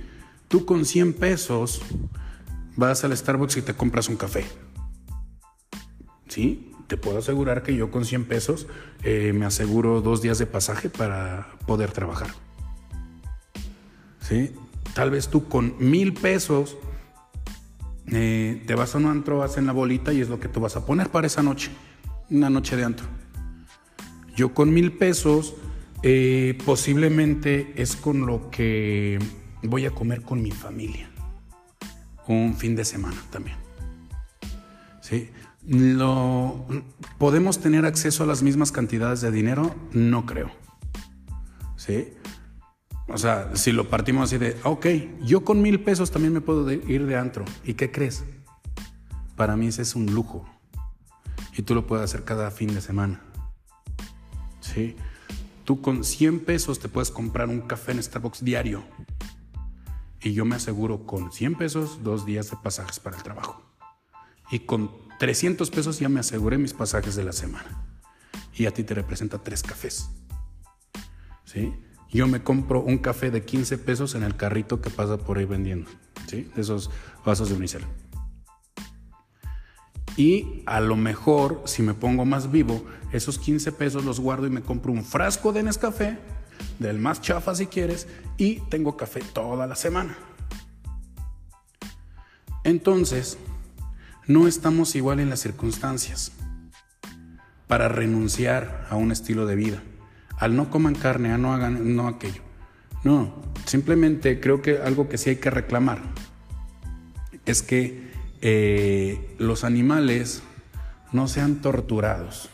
Tú 0.49 0.67
con 0.67 0.85
100 0.85 1.15
pesos 1.15 1.81
vas 2.77 3.05
al 3.05 3.17
Starbucks 3.17 3.57
y 3.57 3.63
te 3.63 3.75
compras 3.75 4.09
un 4.09 4.17
café. 4.17 4.45
¿Sí? 6.29 6.72
Te 6.87 6.97
puedo 6.97 7.19
asegurar 7.19 7.63
que 7.63 7.75
yo 7.75 7.91
con 7.91 8.05
100 8.05 8.25
pesos 8.25 8.67
eh, 9.03 9.33
me 9.35 9.47
aseguro 9.47 10.01
dos 10.01 10.23
días 10.23 10.39
de 10.39 10.47
pasaje 10.47 10.89
para 10.89 11.49
poder 11.67 11.93
trabajar. 11.93 12.29
¿Sí? 14.21 14.53
Tal 14.95 15.11
vez 15.11 15.29
tú 15.29 15.49
con 15.49 15.75
mil 15.79 16.13
pesos 16.13 16.77
eh, 18.07 18.63
te 18.67 18.75
vas 18.75 18.95
a 18.95 18.99
un 18.99 19.07
antro, 19.07 19.45
en 19.57 19.67
la 19.67 19.73
bolita 19.73 20.13
y 20.13 20.21
es 20.21 20.29
lo 20.29 20.39
que 20.39 20.49
tú 20.49 20.61
vas 20.61 20.77
a 20.77 20.85
poner 20.85 21.11
para 21.11 21.27
esa 21.27 21.43
noche, 21.43 21.71
una 22.31 22.51
noche 22.51 22.77
de 22.77 22.85
antro. 22.85 23.07
Yo 24.37 24.55
con 24.55 24.73
mil 24.73 24.93
pesos 24.93 25.55
eh, 26.03 26.59
posiblemente 26.65 27.73
es 27.77 27.97
con 27.97 28.27
lo 28.27 28.51
que 28.51 29.19
voy 29.63 29.87
a 29.87 29.91
comer 29.91 30.23
con 30.23 30.43
mi 30.43 30.51
familia, 30.51 31.09
un 32.27 32.57
fin 32.57 32.75
de 32.75 32.85
semana 32.85 33.23
también. 33.31 33.57
¿Sí? 35.01 35.31
Lo, 35.67 36.67
¿Podemos 37.19 37.61
tener 37.61 37.87
acceso 37.87 38.25
a 38.25 38.27
las 38.27 38.43
mismas 38.43 38.73
cantidades 38.73 39.21
de 39.21 39.31
dinero? 39.31 39.75
No 39.93 40.27
creo. 40.27 40.51
¿Sí? 41.77 42.15
O 43.09 43.19
sea, 43.19 43.55
si 43.55 43.73
lo 43.73 43.89
partimos 43.89 44.25
así 44.25 44.39
de, 44.39 44.57
ok, 44.65 44.87
yo 45.23 45.45
con 45.45 45.63
mil 45.63 45.81
pesos 45.81 46.11
también 46.11 46.33
me 46.33 46.41
puedo 46.41 46.71
ir 46.71 47.07
de 47.07 47.17
antro. 47.17 47.45
¿Y 47.65 47.75
qué 47.75 47.91
crees? 47.91 48.25
Para 49.37 49.57
mí 49.57 49.69
ese 49.69 49.83
es 49.83 49.95
un 49.95 50.07
lujo. 50.15 50.49
Y 51.57 51.63
tú 51.63 51.75
lo 51.75 51.87
puedes 51.87 52.05
hacer 52.05 52.25
cada 52.25 52.51
fin 52.51 52.75
de 52.75 52.81
semana. 52.81 53.21
¿Sí? 54.61 54.97
Tú 55.65 55.81
con 55.81 56.05
100 56.05 56.41
pesos 56.41 56.81
te 56.81 56.89
puedes 56.89 57.11
comprar 57.11 57.49
un 57.49 57.61
café 57.61 57.93
en 57.93 58.03
Starbucks 58.03 58.45
diario. 58.45 58.83
Y 60.21 60.33
yo 60.33 60.45
me 60.45 60.57
aseguro 60.57 61.07
con 61.07 61.33
100 61.33 61.57
pesos 61.57 62.03
dos 62.03 62.25
días 62.25 62.51
de 62.51 62.57
pasajes 62.57 62.99
para 63.01 63.17
el 63.17 63.23
trabajo. 63.23 63.63
Y 64.51 64.61
con 64.61 64.91
300 65.19 65.71
pesos 65.71 65.99
ya 65.99 66.09
me 66.09 66.21
aseguré 66.21 66.59
mis 66.59 66.73
pasajes 66.73 67.15
de 67.17 67.25
la 67.25 67.33
semana. 67.33 67.85
Y 68.55 68.67
a 68.67 68.71
ti 68.73 68.85
te 68.85 68.95
representa 68.95 69.39
tres 69.39 69.63
cafés. 69.63 70.11
¿Sí? 71.45 71.73
Yo 72.11 72.27
me 72.27 72.43
compro 72.43 72.83
un 72.83 72.99
café 72.99 73.31
de 73.31 73.45
15 73.45 73.79
pesos 73.79 74.15
en 74.15 74.23
el 74.23 74.37
carrito 74.37 74.81
que 74.81 74.91
pasa 74.91 75.17
por 75.17 75.39
ahí 75.39 75.45
vendiendo. 75.45 75.91
¿Sí? 76.27 76.51
De 76.55 76.63
esos 76.63 76.91
vasos 77.25 77.49
de 77.49 77.55
unicel. 77.55 77.85
Y 80.17 80.63
a 80.67 80.81
lo 80.81 80.97
mejor, 80.97 81.63
si 81.65 81.83
me 81.83 81.95
pongo 81.95 82.25
más 82.25 82.51
vivo, 82.51 82.85
esos 83.13 83.39
15 83.39 83.73
pesos 83.73 84.05
los 84.05 84.21
guardo 84.21 84.47
y 84.47 84.51
me 84.51 84.63
compro 84.63 84.93
un 84.93 85.05
frasco 85.05 85.53
de 85.53 85.63
Nescafé, 85.63 86.19
del 86.79 86.99
más 86.99 87.23
chafa 87.23 87.55
si 87.55 87.67
quieres, 87.67 88.07
y 88.37 88.61
tengo 88.69 88.97
café 88.97 89.21
toda 89.33 89.67
la 89.67 89.75
semana. 89.75 90.17
Entonces, 92.65 93.39
no 94.27 94.47
estamos 94.47 94.95
igual 94.95 95.21
en 95.21 95.31
las 95.31 95.41
circunstancias 95.41 96.33
para 97.67 97.89
renunciar 97.89 98.87
a 98.91 98.97
un 98.97 99.13
estilo 99.13 99.47
de 99.47 99.57
vida. 99.57 99.83
Al 100.39 100.57
no 100.57 100.71
coman 100.71 100.95
carne, 100.95 101.33
a 101.33 101.39
no 101.39 101.53
hagan 101.53 101.97
no 101.97 102.09
aquello. 102.09 102.43
No, 103.05 103.35
simplemente 103.67 104.41
creo 104.41 104.63
que 104.63 104.79
algo 104.79 105.09
que 105.09 105.19
sí 105.19 105.31
hay 105.31 105.37
que 105.37 105.51
reclamar 105.51 106.03
es 107.47 107.63
que 107.63 108.13
eh, 108.41 109.35
los 109.39 109.65
animales 109.65 110.43
no 111.13 111.29
sean 111.29 111.57
torturados. 111.57 112.49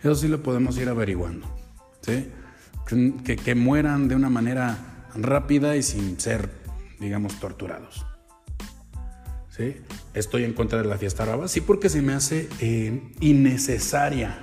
Eso 0.00 0.14
sí 0.14 0.28
lo 0.28 0.42
podemos 0.42 0.76
ir 0.78 0.88
averiguando. 0.88 1.46
Que, 2.86 3.36
que 3.36 3.54
mueran 3.54 4.08
de 4.08 4.16
una 4.16 4.30
manera 4.30 5.04
rápida 5.14 5.76
y 5.76 5.82
sin 5.82 6.18
ser, 6.18 6.50
digamos, 6.98 7.38
torturados. 7.38 8.04
Estoy 10.14 10.44
en 10.44 10.52
contra 10.52 10.82
de 10.82 10.88
la 10.88 10.98
fiesta 10.98 11.24
raba, 11.24 11.48
sí, 11.48 11.60
porque 11.60 11.88
se 11.88 12.02
me 12.02 12.12
hace 12.12 12.48
eh, 12.60 13.00
innecesaria 13.20 14.38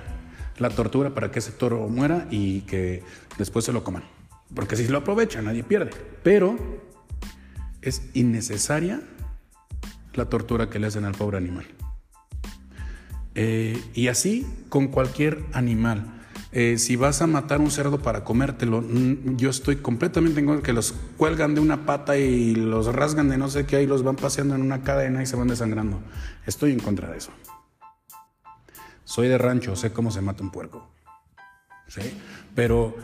la 0.58 0.70
tortura 0.70 1.14
para 1.14 1.30
que 1.30 1.38
ese 1.38 1.52
toro 1.52 1.88
muera 1.88 2.26
y 2.30 2.62
que 2.62 3.02
después 3.38 3.64
se 3.64 3.72
lo 3.72 3.84
coman. 3.84 4.04
Porque 4.54 4.76
si 4.76 4.88
lo 4.88 4.98
aprovechan, 4.98 5.44
nadie 5.44 5.62
pierde. 5.62 5.90
Pero 6.22 6.56
es 7.82 8.02
innecesaria 8.14 9.00
la 10.14 10.28
tortura 10.28 10.68
que 10.68 10.78
le 10.78 10.86
hacen 10.86 11.04
al 11.04 11.12
pobre 11.12 11.36
animal. 11.36 11.66
Eh, 13.34 13.80
y 13.94 14.08
así 14.08 14.46
con 14.68 14.88
cualquier 14.88 15.44
animal. 15.52 16.17
Eh, 16.50 16.78
si 16.78 16.96
vas 16.96 17.20
a 17.20 17.26
matar 17.26 17.60
un 17.60 17.70
cerdo 17.70 17.98
para 18.00 18.24
comértelo, 18.24 18.82
yo 19.36 19.50
estoy 19.50 19.76
completamente 19.76 20.40
en 20.40 20.46
contra 20.46 20.62
que 20.64 20.72
los 20.72 20.94
cuelgan 21.18 21.54
de 21.54 21.60
una 21.60 21.84
pata 21.84 22.16
y 22.16 22.54
los 22.54 22.86
rasgan 22.86 23.28
de 23.28 23.36
no 23.36 23.50
sé 23.50 23.66
qué 23.66 23.82
y 23.82 23.86
los 23.86 24.02
van 24.02 24.16
paseando 24.16 24.54
en 24.54 24.62
una 24.62 24.82
cadena 24.82 25.22
y 25.22 25.26
se 25.26 25.36
van 25.36 25.48
desangrando. 25.48 26.00
Estoy 26.46 26.72
en 26.72 26.80
contra 26.80 27.10
de 27.10 27.18
eso. 27.18 27.32
Soy 29.04 29.28
de 29.28 29.36
rancho, 29.36 29.76
sé 29.76 29.92
cómo 29.92 30.10
se 30.10 30.22
mata 30.22 30.42
un 30.42 30.50
puerco. 30.50 30.88
¿Sí? 31.86 32.02
Pero 32.54 32.96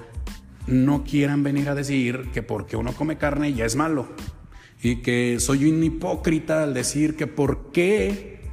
no 0.67 1.05
quieran 1.05 1.43
venir 1.43 1.69
a 1.69 1.75
decir 1.75 2.31
que 2.33 2.43
porque 2.43 2.77
uno 2.77 2.93
come 2.93 3.19
carne 3.19 3.53
ya 3.53 3.67
es 3.67 3.77
malo. 3.77 4.09
Y 4.83 4.97
que 4.97 5.39
soy 5.39 5.71
un 5.71 5.83
hipócrita 5.83 6.63
al 6.63 6.75
decir 6.75 7.17
que 7.17 7.27
por 7.27 7.73
qué 7.73 8.44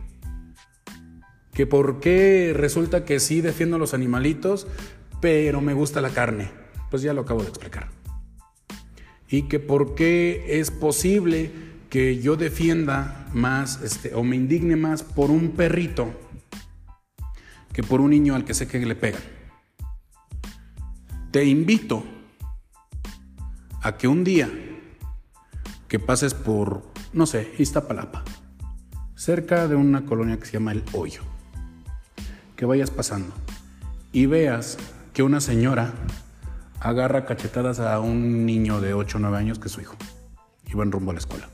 que 1.61 1.67
por 1.67 1.99
qué 1.99 2.53
resulta 2.57 3.05
que 3.05 3.19
sí 3.19 3.39
defiendo 3.39 3.75
a 3.75 3.79
los 3.79 3.93
animalitos, 3.93 4.65
pero 5.19 5.61
me 5.61 5.75
gusta 5.75 6.01
la 6.01 6.09
carne. 6.09 6.49
Pues 6.89 7.03
ya 7.03 7.13
lo 7.13 7.21
acabo 7.21 7.43
de 7.43 7.49
explicar. 7.49 7.89
Y 9.29 9.43
que 9.43 9.59
por 9.59 9.93
qué 9.93 10.43
es 10.59 10.71
posible 10.71 11.51
que 11.91 12.19
yo 12.19 12.35
defienda 12.35 13.27
más 13.31 13.79
este, 13.83 14.15
o 14.15 14.23
me 14.23 14.37
indigne 14.37 14.75
más 14.75 15.03
por 15.03 15.29
un 15.29 15.51
perrito 15.51 16.11
que 17.73 17.83
por 17.83 18.01
un 18.01 18.09
niño 18.09 18.33
al 18.33 18.43
que 18.43 18.55
sé 18.55 18.67
que 18.67 18.83
le 18.83 18.95
pegan. 18.95 19.21
Te 21.29 21.45
invito 21.45 22.03
a 23.83 23.97
que 23.97 24.07
un 24.07 24.23
día 24.23 24.49
que 25.87 25.99
pases 25.99 26.33
por, 26.33 26.91
no 27.13 27.27
sé, 27.27 27.53
Iztapalapa, 27.59 28.23
cerca 29.13 29.67
de 29.67 29.75
una 29.75 30.07
colonia 30.07 30.39
que 30.39 30.47
se 30.47 30.53
llama 30.53 30.71
El 30.71 30.83
Hoyo 30.93 31.30
que 32.61 32.67
vayas 32.67 32.91
pasando 32.91 33.33
y 34.11 34.27
veas 34.27 34.77
que 35.13 35.23
una 35.23 35.41
señora 35.41 35.95
agarra 36.79 37.25
cachetadas 37.25 37.79
a 37.79 37.99
un 37.99 38.45
niño 38.45 38.79
de 38.81 38.93
8 38.93 39.17
o 39.17 39.21
9 39.21 39.35
años 39.35 39.57
que 39.57 39.65
es 39.65 39.71
su 39.71 39.81
hijo 39.81 39.95
y 40.67 40.75
van 40.75 40.91
rumbo 40.91 41.09
a 41.09 41.15
la 41.15 41.21
escuela. 41.21 41.49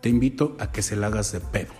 Te 0.00 0.08
invito 0.08 0.56
a 0.60 0.72
que 0.72 0.80
se 0.80 0.96
la 0.96 1.08
hagas 1.08 1.30
de 1.32 1.40
pedo. 1.40 1.74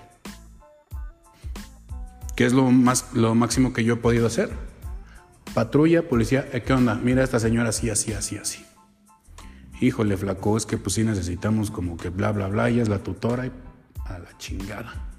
¿Qué 2.37 2.45
es 2.45 2.53
lo, 2.53 2.71
más, 2.71 3.15
lo 3.15 3.35
máximo 3.35 3.73
que 3.73 3.83
yo 3.83 3.95
he 3.95 3.97
podido 3.97 4.27
hacer? 4.27 4.51
Patrulla, 5.55 6.07
policía, 6.07 6.51
¿qué 6.51 6.73
onda? 6.75 6.97
Mira 6.97 7.23
a 7.23 7.25
esta 7.25 7.41
señora 7.41 7.71
así, 7.71 7.89
así, 7.89 8.13
así, 8.13 8.37
así. 8.37 8.63
Híjole, 9.81 10.19
flaco, 10.19 10.59
es 10.59 10.67
que 10.67 10.77
pues 10.77 10.97
sí 10.97 11.03
necesitamos 11.03 11.71
como 11.71 11.97
que 11.97 12.11
bla, 12.11 12.31
bla, 12.31 12.49
bla, 12.49 12.69
ella 12.69 12.83
es 12.83 12.91
la 12.91 12.99
tutora 12.99 13.47
y 13.47 13.53
a 14.05 14.19
la 14.19 14.37
chingada 14.37 15.14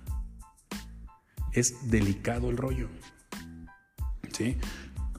es 1.56 1.90
delicado 1.90 2.50
el 2.50 2.58
rollo. 2.58 2.90
¿Sí? 4.32 4.58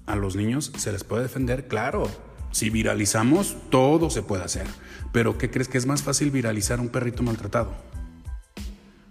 A 0.07 0.14
los 0.14 0.37
niños 0.37 0.72
se 0.77 0.92
les 0.92 1.05
puede 1.05 1.25
defender, 1.25 1.66
claro. 1.68 2.09
Si 2.53 2.70
viralizamos, 2.70 3.57
todo 3.70 4.11
se 4.11 4.22
puede 4.22 4.44
hacer. 4.44 4.66
Pero 5.12 5.37
¿qué 5.38 5.51
crees 5.51 5.68
que 5.68 5.79
es 5.79 5.87
más 5.87 6.03
fácil 6.03 6.31
viralizar 6.31 6.79
a 6.79 6.83
un 6.83 6.88
perrito 6.88 7.22
maltratado? 7.22 7.75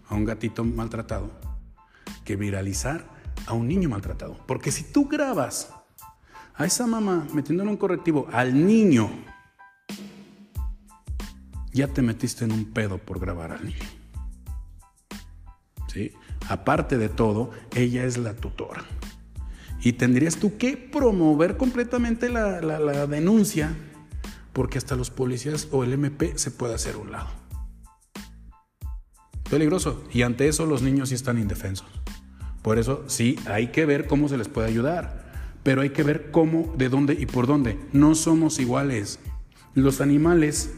A 0.08 0.16
un 0.16 0.26
gatito 0.26 0.64
maltratado 0.64 1.32
que 2.24 2.36
viralizar 2.36 3.06
a 3.46 3.54
un 3.54 3.68
niño 3.68 3.90
maltratado. 3.90 4.38
Porque 4.48 4.72
si 4.72 4.84
tú 4.84 5.08
grabas 5.08 5.74
a 6.56 6.66
esa 6.66 6.88
mamá 6.88 7.28
metiéndole 7.34 7.70
un 7.70 7.78
correctivo 7.78 8.28
al 8.32 8.66
niño, 8.66 9.10
ya 11.74 11.88
te 11.88 12.02
metiste 12.02 12.46
en 12.46 12.52
un 12.52 12.66
pedo 12.66 12.98
por 12.98 13.20
grabar 13.20 13.52
al 13.52 13.66
niño. 13.66 13.84
¿Sí? 15.88 16.14
Aparte 16.50 16.98
de 16.98 17.10
todo, 17.10 17.52
ella 17.76 18.06
es 18.06 18.18
la 18.18 18.36
tutora. 18.36 18.84
Y 19.82 19.94
tendrías 19.94 20.38
tú 20.38 20.58
que 20.58 20.78
promover 20.78 21.58
completamente 21.58 22.30
la, 22.30 22.62
la 22.62 23.08
denuncia, 23.08 23.76
porque 24.54 24.78
hasta 24.78 24.96
los 24.96 25.12
policías 25.12 25.68
o 25.72 25.84
el 25.84 25.94
MP 25.94 26.38
se 26.38 26.52
puede 26.52 26.76
hacer 26.76 26.98
un 26.98 27.12
lado. 27.12 27.28
Peligroso. 29.50 30.04
Y 30.12 30.24
ante 30.24 30.48
eso 30.48 30.66
los 30.66 30.82
niños 30.82 31.10
sí 31.10 31.16
están 31.16 31.38
indefensos. 31.38 31.88
Por 32.62 32.80
eso 32.80 33.04
sí 33.08 33.38
hay 33.46 33.68
que 33.68 33.86
ver 33.86 34.08
cómo 34.08 34.28
se 34.28 34.38
les 34.38 34.48
puede 34.48 34.68
ayudar. 34.68 35.24
Pero 35.64 35.82
hay 35.82 35.92
que 35.92 36.04
ver 36.04 36.32
cómo, 36.32 36.74
de 36.78 36.90
dónde 36.90 37.14
y 37.14 37.26
por 37.26 37.48
dónde. 37.48 37.80
No 37.94 38.16
somos 38.16 38.60
iguales. 38.60 39.20
Los 39.76 40.02
animales 40.02 40.74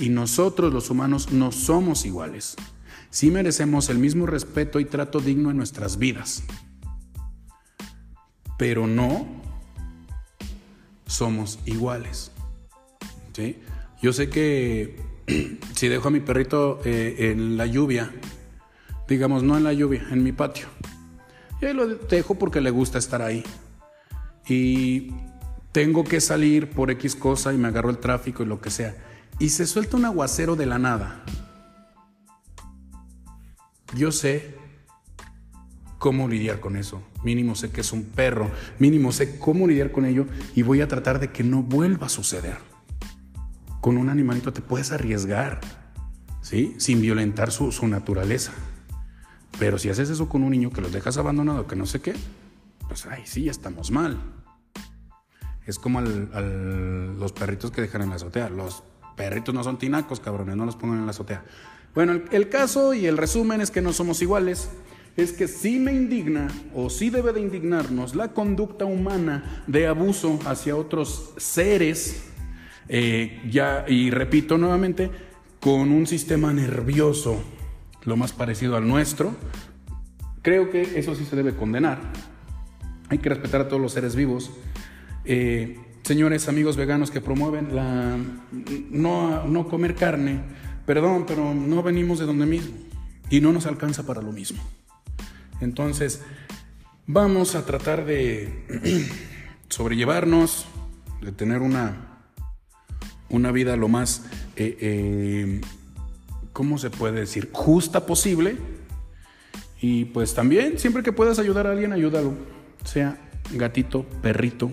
y 0.00 0.08
nosotros 0.08 0.72
los 0.72 0.90
humanos 0.90 1.32
no 1.32 1.52
somos 1.52 2.06
iguales. 2.06 2.56
Sí 3.12 3.30
merecemos 3.30 3.90
el 3.90 3.98
mismo 3.98 4.24
respeto 4.24 4.80
y 4.80 4.86
trato 4.86 5.20
digno 5.20 5.50
en 5.50 5.58
nuestras 5.58 5.98
vidas. 5.98 6.42
Pero 8.56 8.86
no 8.86 9.26
somos 11.06 11.58
iguales. 11.66 12.32
¿Sí? 13.34 13.58
Yo 14.00 14.14
sé 14.14 14.30
que 14.30 14.96
si 15.74 15.88
dejo 15.88 16.08
a 16.08 16.10
mi 16.10 16.20
perrito 16.20 16.80
eh, 16.86 17.30
en 17.32 17.58
la 17.58 17.66
lluvia, 17.66 18.10
digamos, 19.06 19.42
no 19.42 19.58
en 19.58 19.64
la 19.64 19.74
lluvia, 19.74 20.06
en 20.10 20.22
mi 20.22 20.32
patio, 20.32 20.68
y 21.60 21.66
ahí 21.66 21.74
lo 21.74 21.86
dejo 21.86 22.36
porque 22.36 22.62
le 22.62 22.70
gusta 22.70 22.96
estar 22.96 23.20
ahí. 23.20 23.44
Y 24.48 25.12
tengo 25.70 26.02
que 26.02 26.22
salir 26.22 26.70
por 26.70 26.90
X 26.90 27.14
cosa 27.14 27.52
y 27.52 27.58
me 27.58 27.68
agarro 27.68 27.90
el 27.90 27.98
tráfico 27.98 28.42
y 28.42 28.46
lo 28.46 28.62
que 28.62 28.70
sea. 28.70 28.96
Y 29.38 29.50
se 29.50 29.66
suelta 29.66 29.98
un 29.98 30.06
aguacero 30.06 30.56
de 30.56 30.64
la 30.64 30.78
nada. 30.78 31.22
Yo 33.94 34.12
sé 34.12 34.56
cómo 35.98 36.28
lidiar 36.28 36.60
con 36.60 36.76
eso. 36.76 37.02
Mínimo 37.22 37.54
sé 37.54 37.70
que 37.70 37.82
es 37.82 37.92
un 37.92 38.04
perro. 38.04 38.50
Mínimo 38.78 39.12
sé 39.12 39.38
cómo 39.38 39.66
lidiar 39.66 39.92
con 39.92 40.04
ello 40.04 40.26
y 40.54 40.62
voy 40.62 40.80
a 40.80 40.88
tratar 40.88 41.20
de 41.20 41.30
que 41.30 41.44
no 41.44 41.62
vuelva 41.62 42.06
a 42.06 42.10
suceder 42.10 42.72
con 43.82 43.98
un 43.98 44.08
animalito 44.08 44.52
te 44.52 44.62
puedes 44.62 44.92
arriesgar, 44.92 45.60
¿sí? 46.40 46.76
Sin 46.78 47.02
violentar 47.02 47.50
su, 47.50 47.72
naturaleza. 47.88 48.52
Pero 49.58 49.76
si 49.76 49.90
haces 49.90 50.08
eso 50.08 50.28
con 50.28 50.44
un 50.44 50.52
niño 50.52 50.70
que 50.70 50.80
los 50.80 50.92
dejas 50.92 51.18
abandonado, 51.18 51.66
que 51.66 51.74
no 51.74 51.84
sé 51.84 52.00
qué, 52.00 52.14
pues 52.86 53.06
ahí 53.06 53.22
sí, 53.24 53.48
estamos 53.48 53.90
mal. 53.90 54.22
Es 55.66 55.80
como 55.80 56.00
los 56.00 57.32
perritos 57.32 57.72
que 57.72 57.80
dejan 57.80 58.02
en 58.02 58.10
la 58.10 58.16
azotea. 58.16 58.48
Los 58.50 58.84
perritos 59.16 59.52
no 59.52 59.64
son 59.64 59.78
tinacos, 59.78 60.20
cabrones, 60.20 60.56
no 60.56 60.64
los 60.64 60.76
pongan 60.76 60.98
en 60.98 61.06
la 61.06 61.10
azotea. 61.10 61.44
Bueno, 61.94 62.20
el, 62.30 62.48
caso 62.48 62.94
y 62.94 63.06
el 63.06 63.16
resumen 63.18 63.60
es 63.60 63.70
que 63.70 63.82
no 63.82 63.92
somos 63.92 64.22
iguales. 64.22 64.70
Es 65.16 65.32
que 65.32 65.46
sí 65.46 65.78
me 65.78 65.92
indigna 65.92 66.48
o 66.74 66.88
sí 66.88 67.10
debe 67.10 67.32
de 67.34 67.40
indignarnos 67.40 68.14
la 68.14 68.28
conducta 68.28 68.86
humana 68.86 69.62
de 69.66 69.86
abuso 69.86 70.38
hacia 70.46 70.74
otros 70.74 71.34
seres 71.36 72.32
eh, 72.88 73.40
ya, 73.50 73.84
y 73.88 74.10
repito 74.10 74.58
nuevamente, 74.58 75.10
con 75.60 75.90
un 75.92 76.06
sistema 76.06 76.52
nervioso 76.52 77.42
lo 78.04 78.16
más 78.16 78.32
parecido 78.32 78.76
al 78.76 78.88
nuestro, 78.88 79.34
creo 80.42 80.70
que 80.70 80.98
eso 80.98 81.14
sí 81.14 81.24
se 81.24 81.36
debe 81.36 81.54
condenar. 81.54 82.00
Hay 83.08 83.18
que 83.18 83.28
respetar 83.28 83.60
a 83.60 83.68
todos 83.68 83.80
los 83.80 83.92
seres 83.92 84.16
vivos. 84.16 84.50
Eh, 85.24 85.78
señores 86.02 86.48
amigos 86.48 86.76
veganos 86.76 87.10
que 87.10 87.20
promueven 87.20 87.76
la 87.76 88.16
no, 88.90 89.46
no 89.46 89.68
comer 89.68 89.94
carne, 89.94 90.40
perdón, 90.86 91.24
pero 91.26 91.54
no 91.54 91.82
venimos 91.82 92.18
de 92.18 92.26
donde 92.26 92.46
mismo 92.46 92.74
y 93.30 93.40
no 93.40 93.52
nos 93.52 93.66
alcanza 93.66 94.04
para 94.04 94.22
lo 94.22 94.32
mismo. 94.32 94.62
Entonces, 95.60 96.22
vamos 97.06 97.54
a 97.54 97.64
tratar 97.64 98.04
de 98.04 99.08
sobrellevarnos, 99.68 100.66
de 101.20 101.32
tener 101.32 101.62
una 101.62 102.12
una 103.32 103.50
vida 103.50 103.76
lo 103.76 103.88
más, 103.88 104.26
eh, 104.56 104.76
eh, 104.80 105.60
¿cómo 106.52 106.78
se 106.78 106.90
puede 106.90 107.20
decir? 107.20 107.48
Justa 107.50 108.06
posible. 108.06 108.56
Y 109.80 110.04
pues 110.04 110.34
también, 110.34 110.78
siempre 110.78 111.02
que 111.02 111.12
puedas 111.12 111.38
ayudar 111.40 111.66
a 111.66 111.72
alguien, 111.72 111.92
ayúdalo. 111.92 112.34
Sea 112.84 113.18
gatito, 113.52 114.04
perrito, 114.22 114.70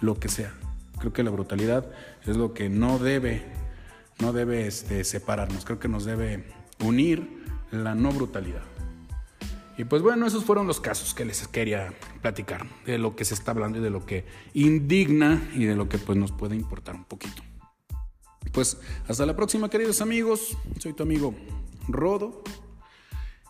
lo 0.00 0.18
que 0.18 0.28
sea. 0.28 0.52
Creo 0.98 1.12
que 1.12 1.22
la 1.22 1.30
brutalidad 1.30 1.86
es 2.26 2.36
lo 2.36 2.52
que 2.52 2.68
no 2.68 2.98
debe, 2.98 3.42
no 4.20 4.32
debe 4.32 4.66
este, 4.66 5.04
separarnos. 5.04 5.64
Creo 5.64 5.78
que 5.78 5.88
nos 5.88 6.04
debe 6.04 6.44
unir 6.80 7.44
la 7.70 7.94
no 7.94 8.12
brutalidad. 8.12 8.62
Y 9.76 9.84
pues 9.84 10.02
bueno, 10.02 10.26
esos 10.26 10.44
fueron 10.44 10.66
los 10.66 10.80
casos 10.80 11.14
que 11.14 11.24
les 11.24 11.48
quería 11.48 11.92
platicar, 12.22 12.66
de 12.86 12.96
lo 12.98 13.16
que 13.16 13.24
se 13.24 13.34
está 13.34 13.50
hablando 13.50 13.78
y 13.78 13.80
de 13.80 13.90
lo 13.90 14.06
que 14.06 14.24
indigna 14.52 15.50
y 15.54 15.64
de 15.64 15.74
lo 15.74 15.88
que 15.88 15.98
pues 15.98 16.16
nos 16.16 16.30
puede 16.30 16.54
importar 16.54 16.94
un 16.94 17.04
poquito. 17.04 17.42
Pues 18.52 18.78
hasta 19.08 19.26
la 19.26 19.34
próxima, 19.34 19.68
queridos 19.68 20.00
amigos. 20.00 20.56
Soy 20.78 20.92
tu 20.92 21.02
amigo 21.02 21.34
Rodo. 21.88 22.42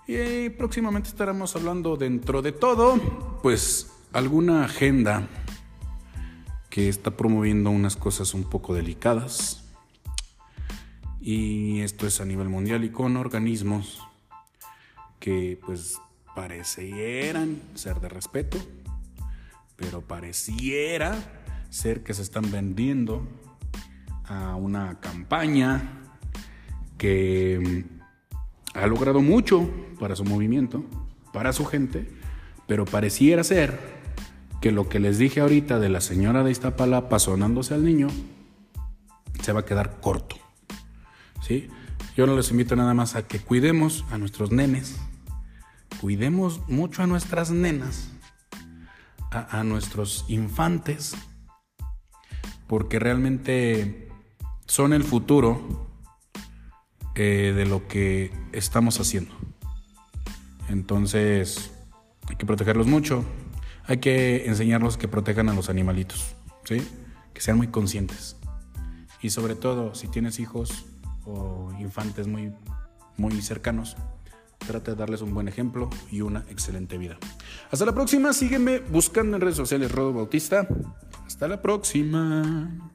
Y 0.07 0.51
próximamente 0.51 1.09
estaremos 1.09 1.57
hablando 1.57 1.97
dentro 1.97 2.43
de 2.43 2.53
todo, 2.53 2.97
pues 3.43 3.91
alguna 4.13 4.65
agenda 4.65 5.29
que 6.69 6.89
está 6.89 7.17
promoviendo 7.17 7.71
unas 7.71 7.97
cosas 7.97 8.35
un 8.35 8.45
poco 8.45 8.75
delicadas. 8.75 9.64
Y 11.27 11.81
esto 11.81 12.07
es 12.07 12.21
a 12.21 12.27
nivel 12.27 12.51
mundial 12.51 12.85
y 12.85 12.91
con 12.91 13.17
organismos 13.17 14.07
que 15.19 15.59
pues 15.65 15.99
parecieran 16.37 17.63
ser 17.73 17.99
de 18.03 18.11
respeto, 18.11 18.59
pero 19.75 20.03
pareciera 20.03 21.17
ser 21.71 22.03
que 22.03 22.13
se 22.13 22.21
están 22.21 22.51
vendiendo 22.51 23.27
a 24.27 24.55
una 24.57 25.01
campaña 25.01 26.03
que 26.99 27.87
ha 28.75 28.87
logrado 28.87 29.23
mucho 29.23 29.71
para 29.99 30.17
su 30.17 30.27
movimiento, 30.27 30.85
para 31.33 31.55
su 31.55 31.65
gente, 31.65 32.07
pero 32.67 32.85
pareciera 32.85 33.45
ser 33.45 33.81
que 34.61 34.73
lo 34.73 34.91
que 34.91 35.01
les 35.01 35.17
dije 35.17 35.41
ahorita 35.41 35.79
de 35.79 35.89
la 35.89 36.03
señora 36.03 36.45
de 36.45 36.51
Iztapalapa 36.51 37.19
sonándose 37.19 37.73
al 37.73 37.83
niño 37.83 38.09
se 39.41 39.53
va 39.55 39.61
a 39.61 39.65
quedar 39.65 40.03
corto. 40.03 40.44
Yo 42.17 42.27
no 42.27 42.37
les 42.37 42.51
invito 42.51 42.77
nada 42.77 42.95
más 42.95 43.17
a 43.17 43.27
que 43.27 43.39
cuidemos 43.39 44.05
a 44.11 44.19
nuestros 44.19 44.51
nenes, 44.51 44.97
cuidemos 46.01 46.61
mucho 46.69 47.03
a 47.03 47.07
nuestras 47.07 47.51
nenas, 47.51 48.11
a, 49.31 49.61
a 49.61 49.65
nuestros 49.65 50.25
infantes, 50.29 51.15
porque 52.67 52.99
realmente 52.99 54.09
son 54.67 54.93
el 54.93 55.05
futuro 55.05 55.89
eh, 57.15 57.53
de 57.55 57.67
lo 57.67 57.87
que 57.87 58.33
estamos 58.53 58.99
haciendo. 58.99 59.35
Entonces, 60.69 61.73
hay 62.27 62.37
que 62.37 62.47
protegerlos 62.47 62.87
mucho. 62.87 63.25
Hay 63.87 63.99
que 63.99 64.47
enseñarlos 64.47 64.97
que 64.97 65.09
protejan 65.09 65.49
a 65.49 65.55
los 65.55 65.69
animalitos, 65.69 66.35
¿sí? 66.65 66.83
Que 67.35 67.41
sean 67.41 67.59
muy 67.59 67.69
conscientes. 67.69 68.37
Y 69.21 69.31
sobre 69.31 69.55
todo, 69.55 69.95
si 69.95 70.09
tienes 70.09 70.41
hijos 70.41 70.87
o 71.27 71.73
infantes 71.79 72.27
muy, 72.27 72.53
muy 73.17 73.41
cercanos, 73.43 73.97
trata 74.67 74.93
de 74.93 74.97
darles 74.97 75.21
un 75.23 75.35
buen 75.35 75.49
ejemplo 75.49 75.91
y 76.11 76.21
una 76.21 76.45
excelente 76.49 76.99
vida. 76.99 77.19
Hasta 77.71 77.85
la 77.85 77.95
próxima, 77.95 78.33
sígueme 78.33 78.81
buscando 78.81 79.37
en 79.37 79.43
redes 79.43 79.57
sociales 79.57 79.93
Rodo 79.93 80.13
Bautista. 80.13 80.67
Hasta 81.27 81.49
la 81.49 81.61
próxima. 81.61 82.94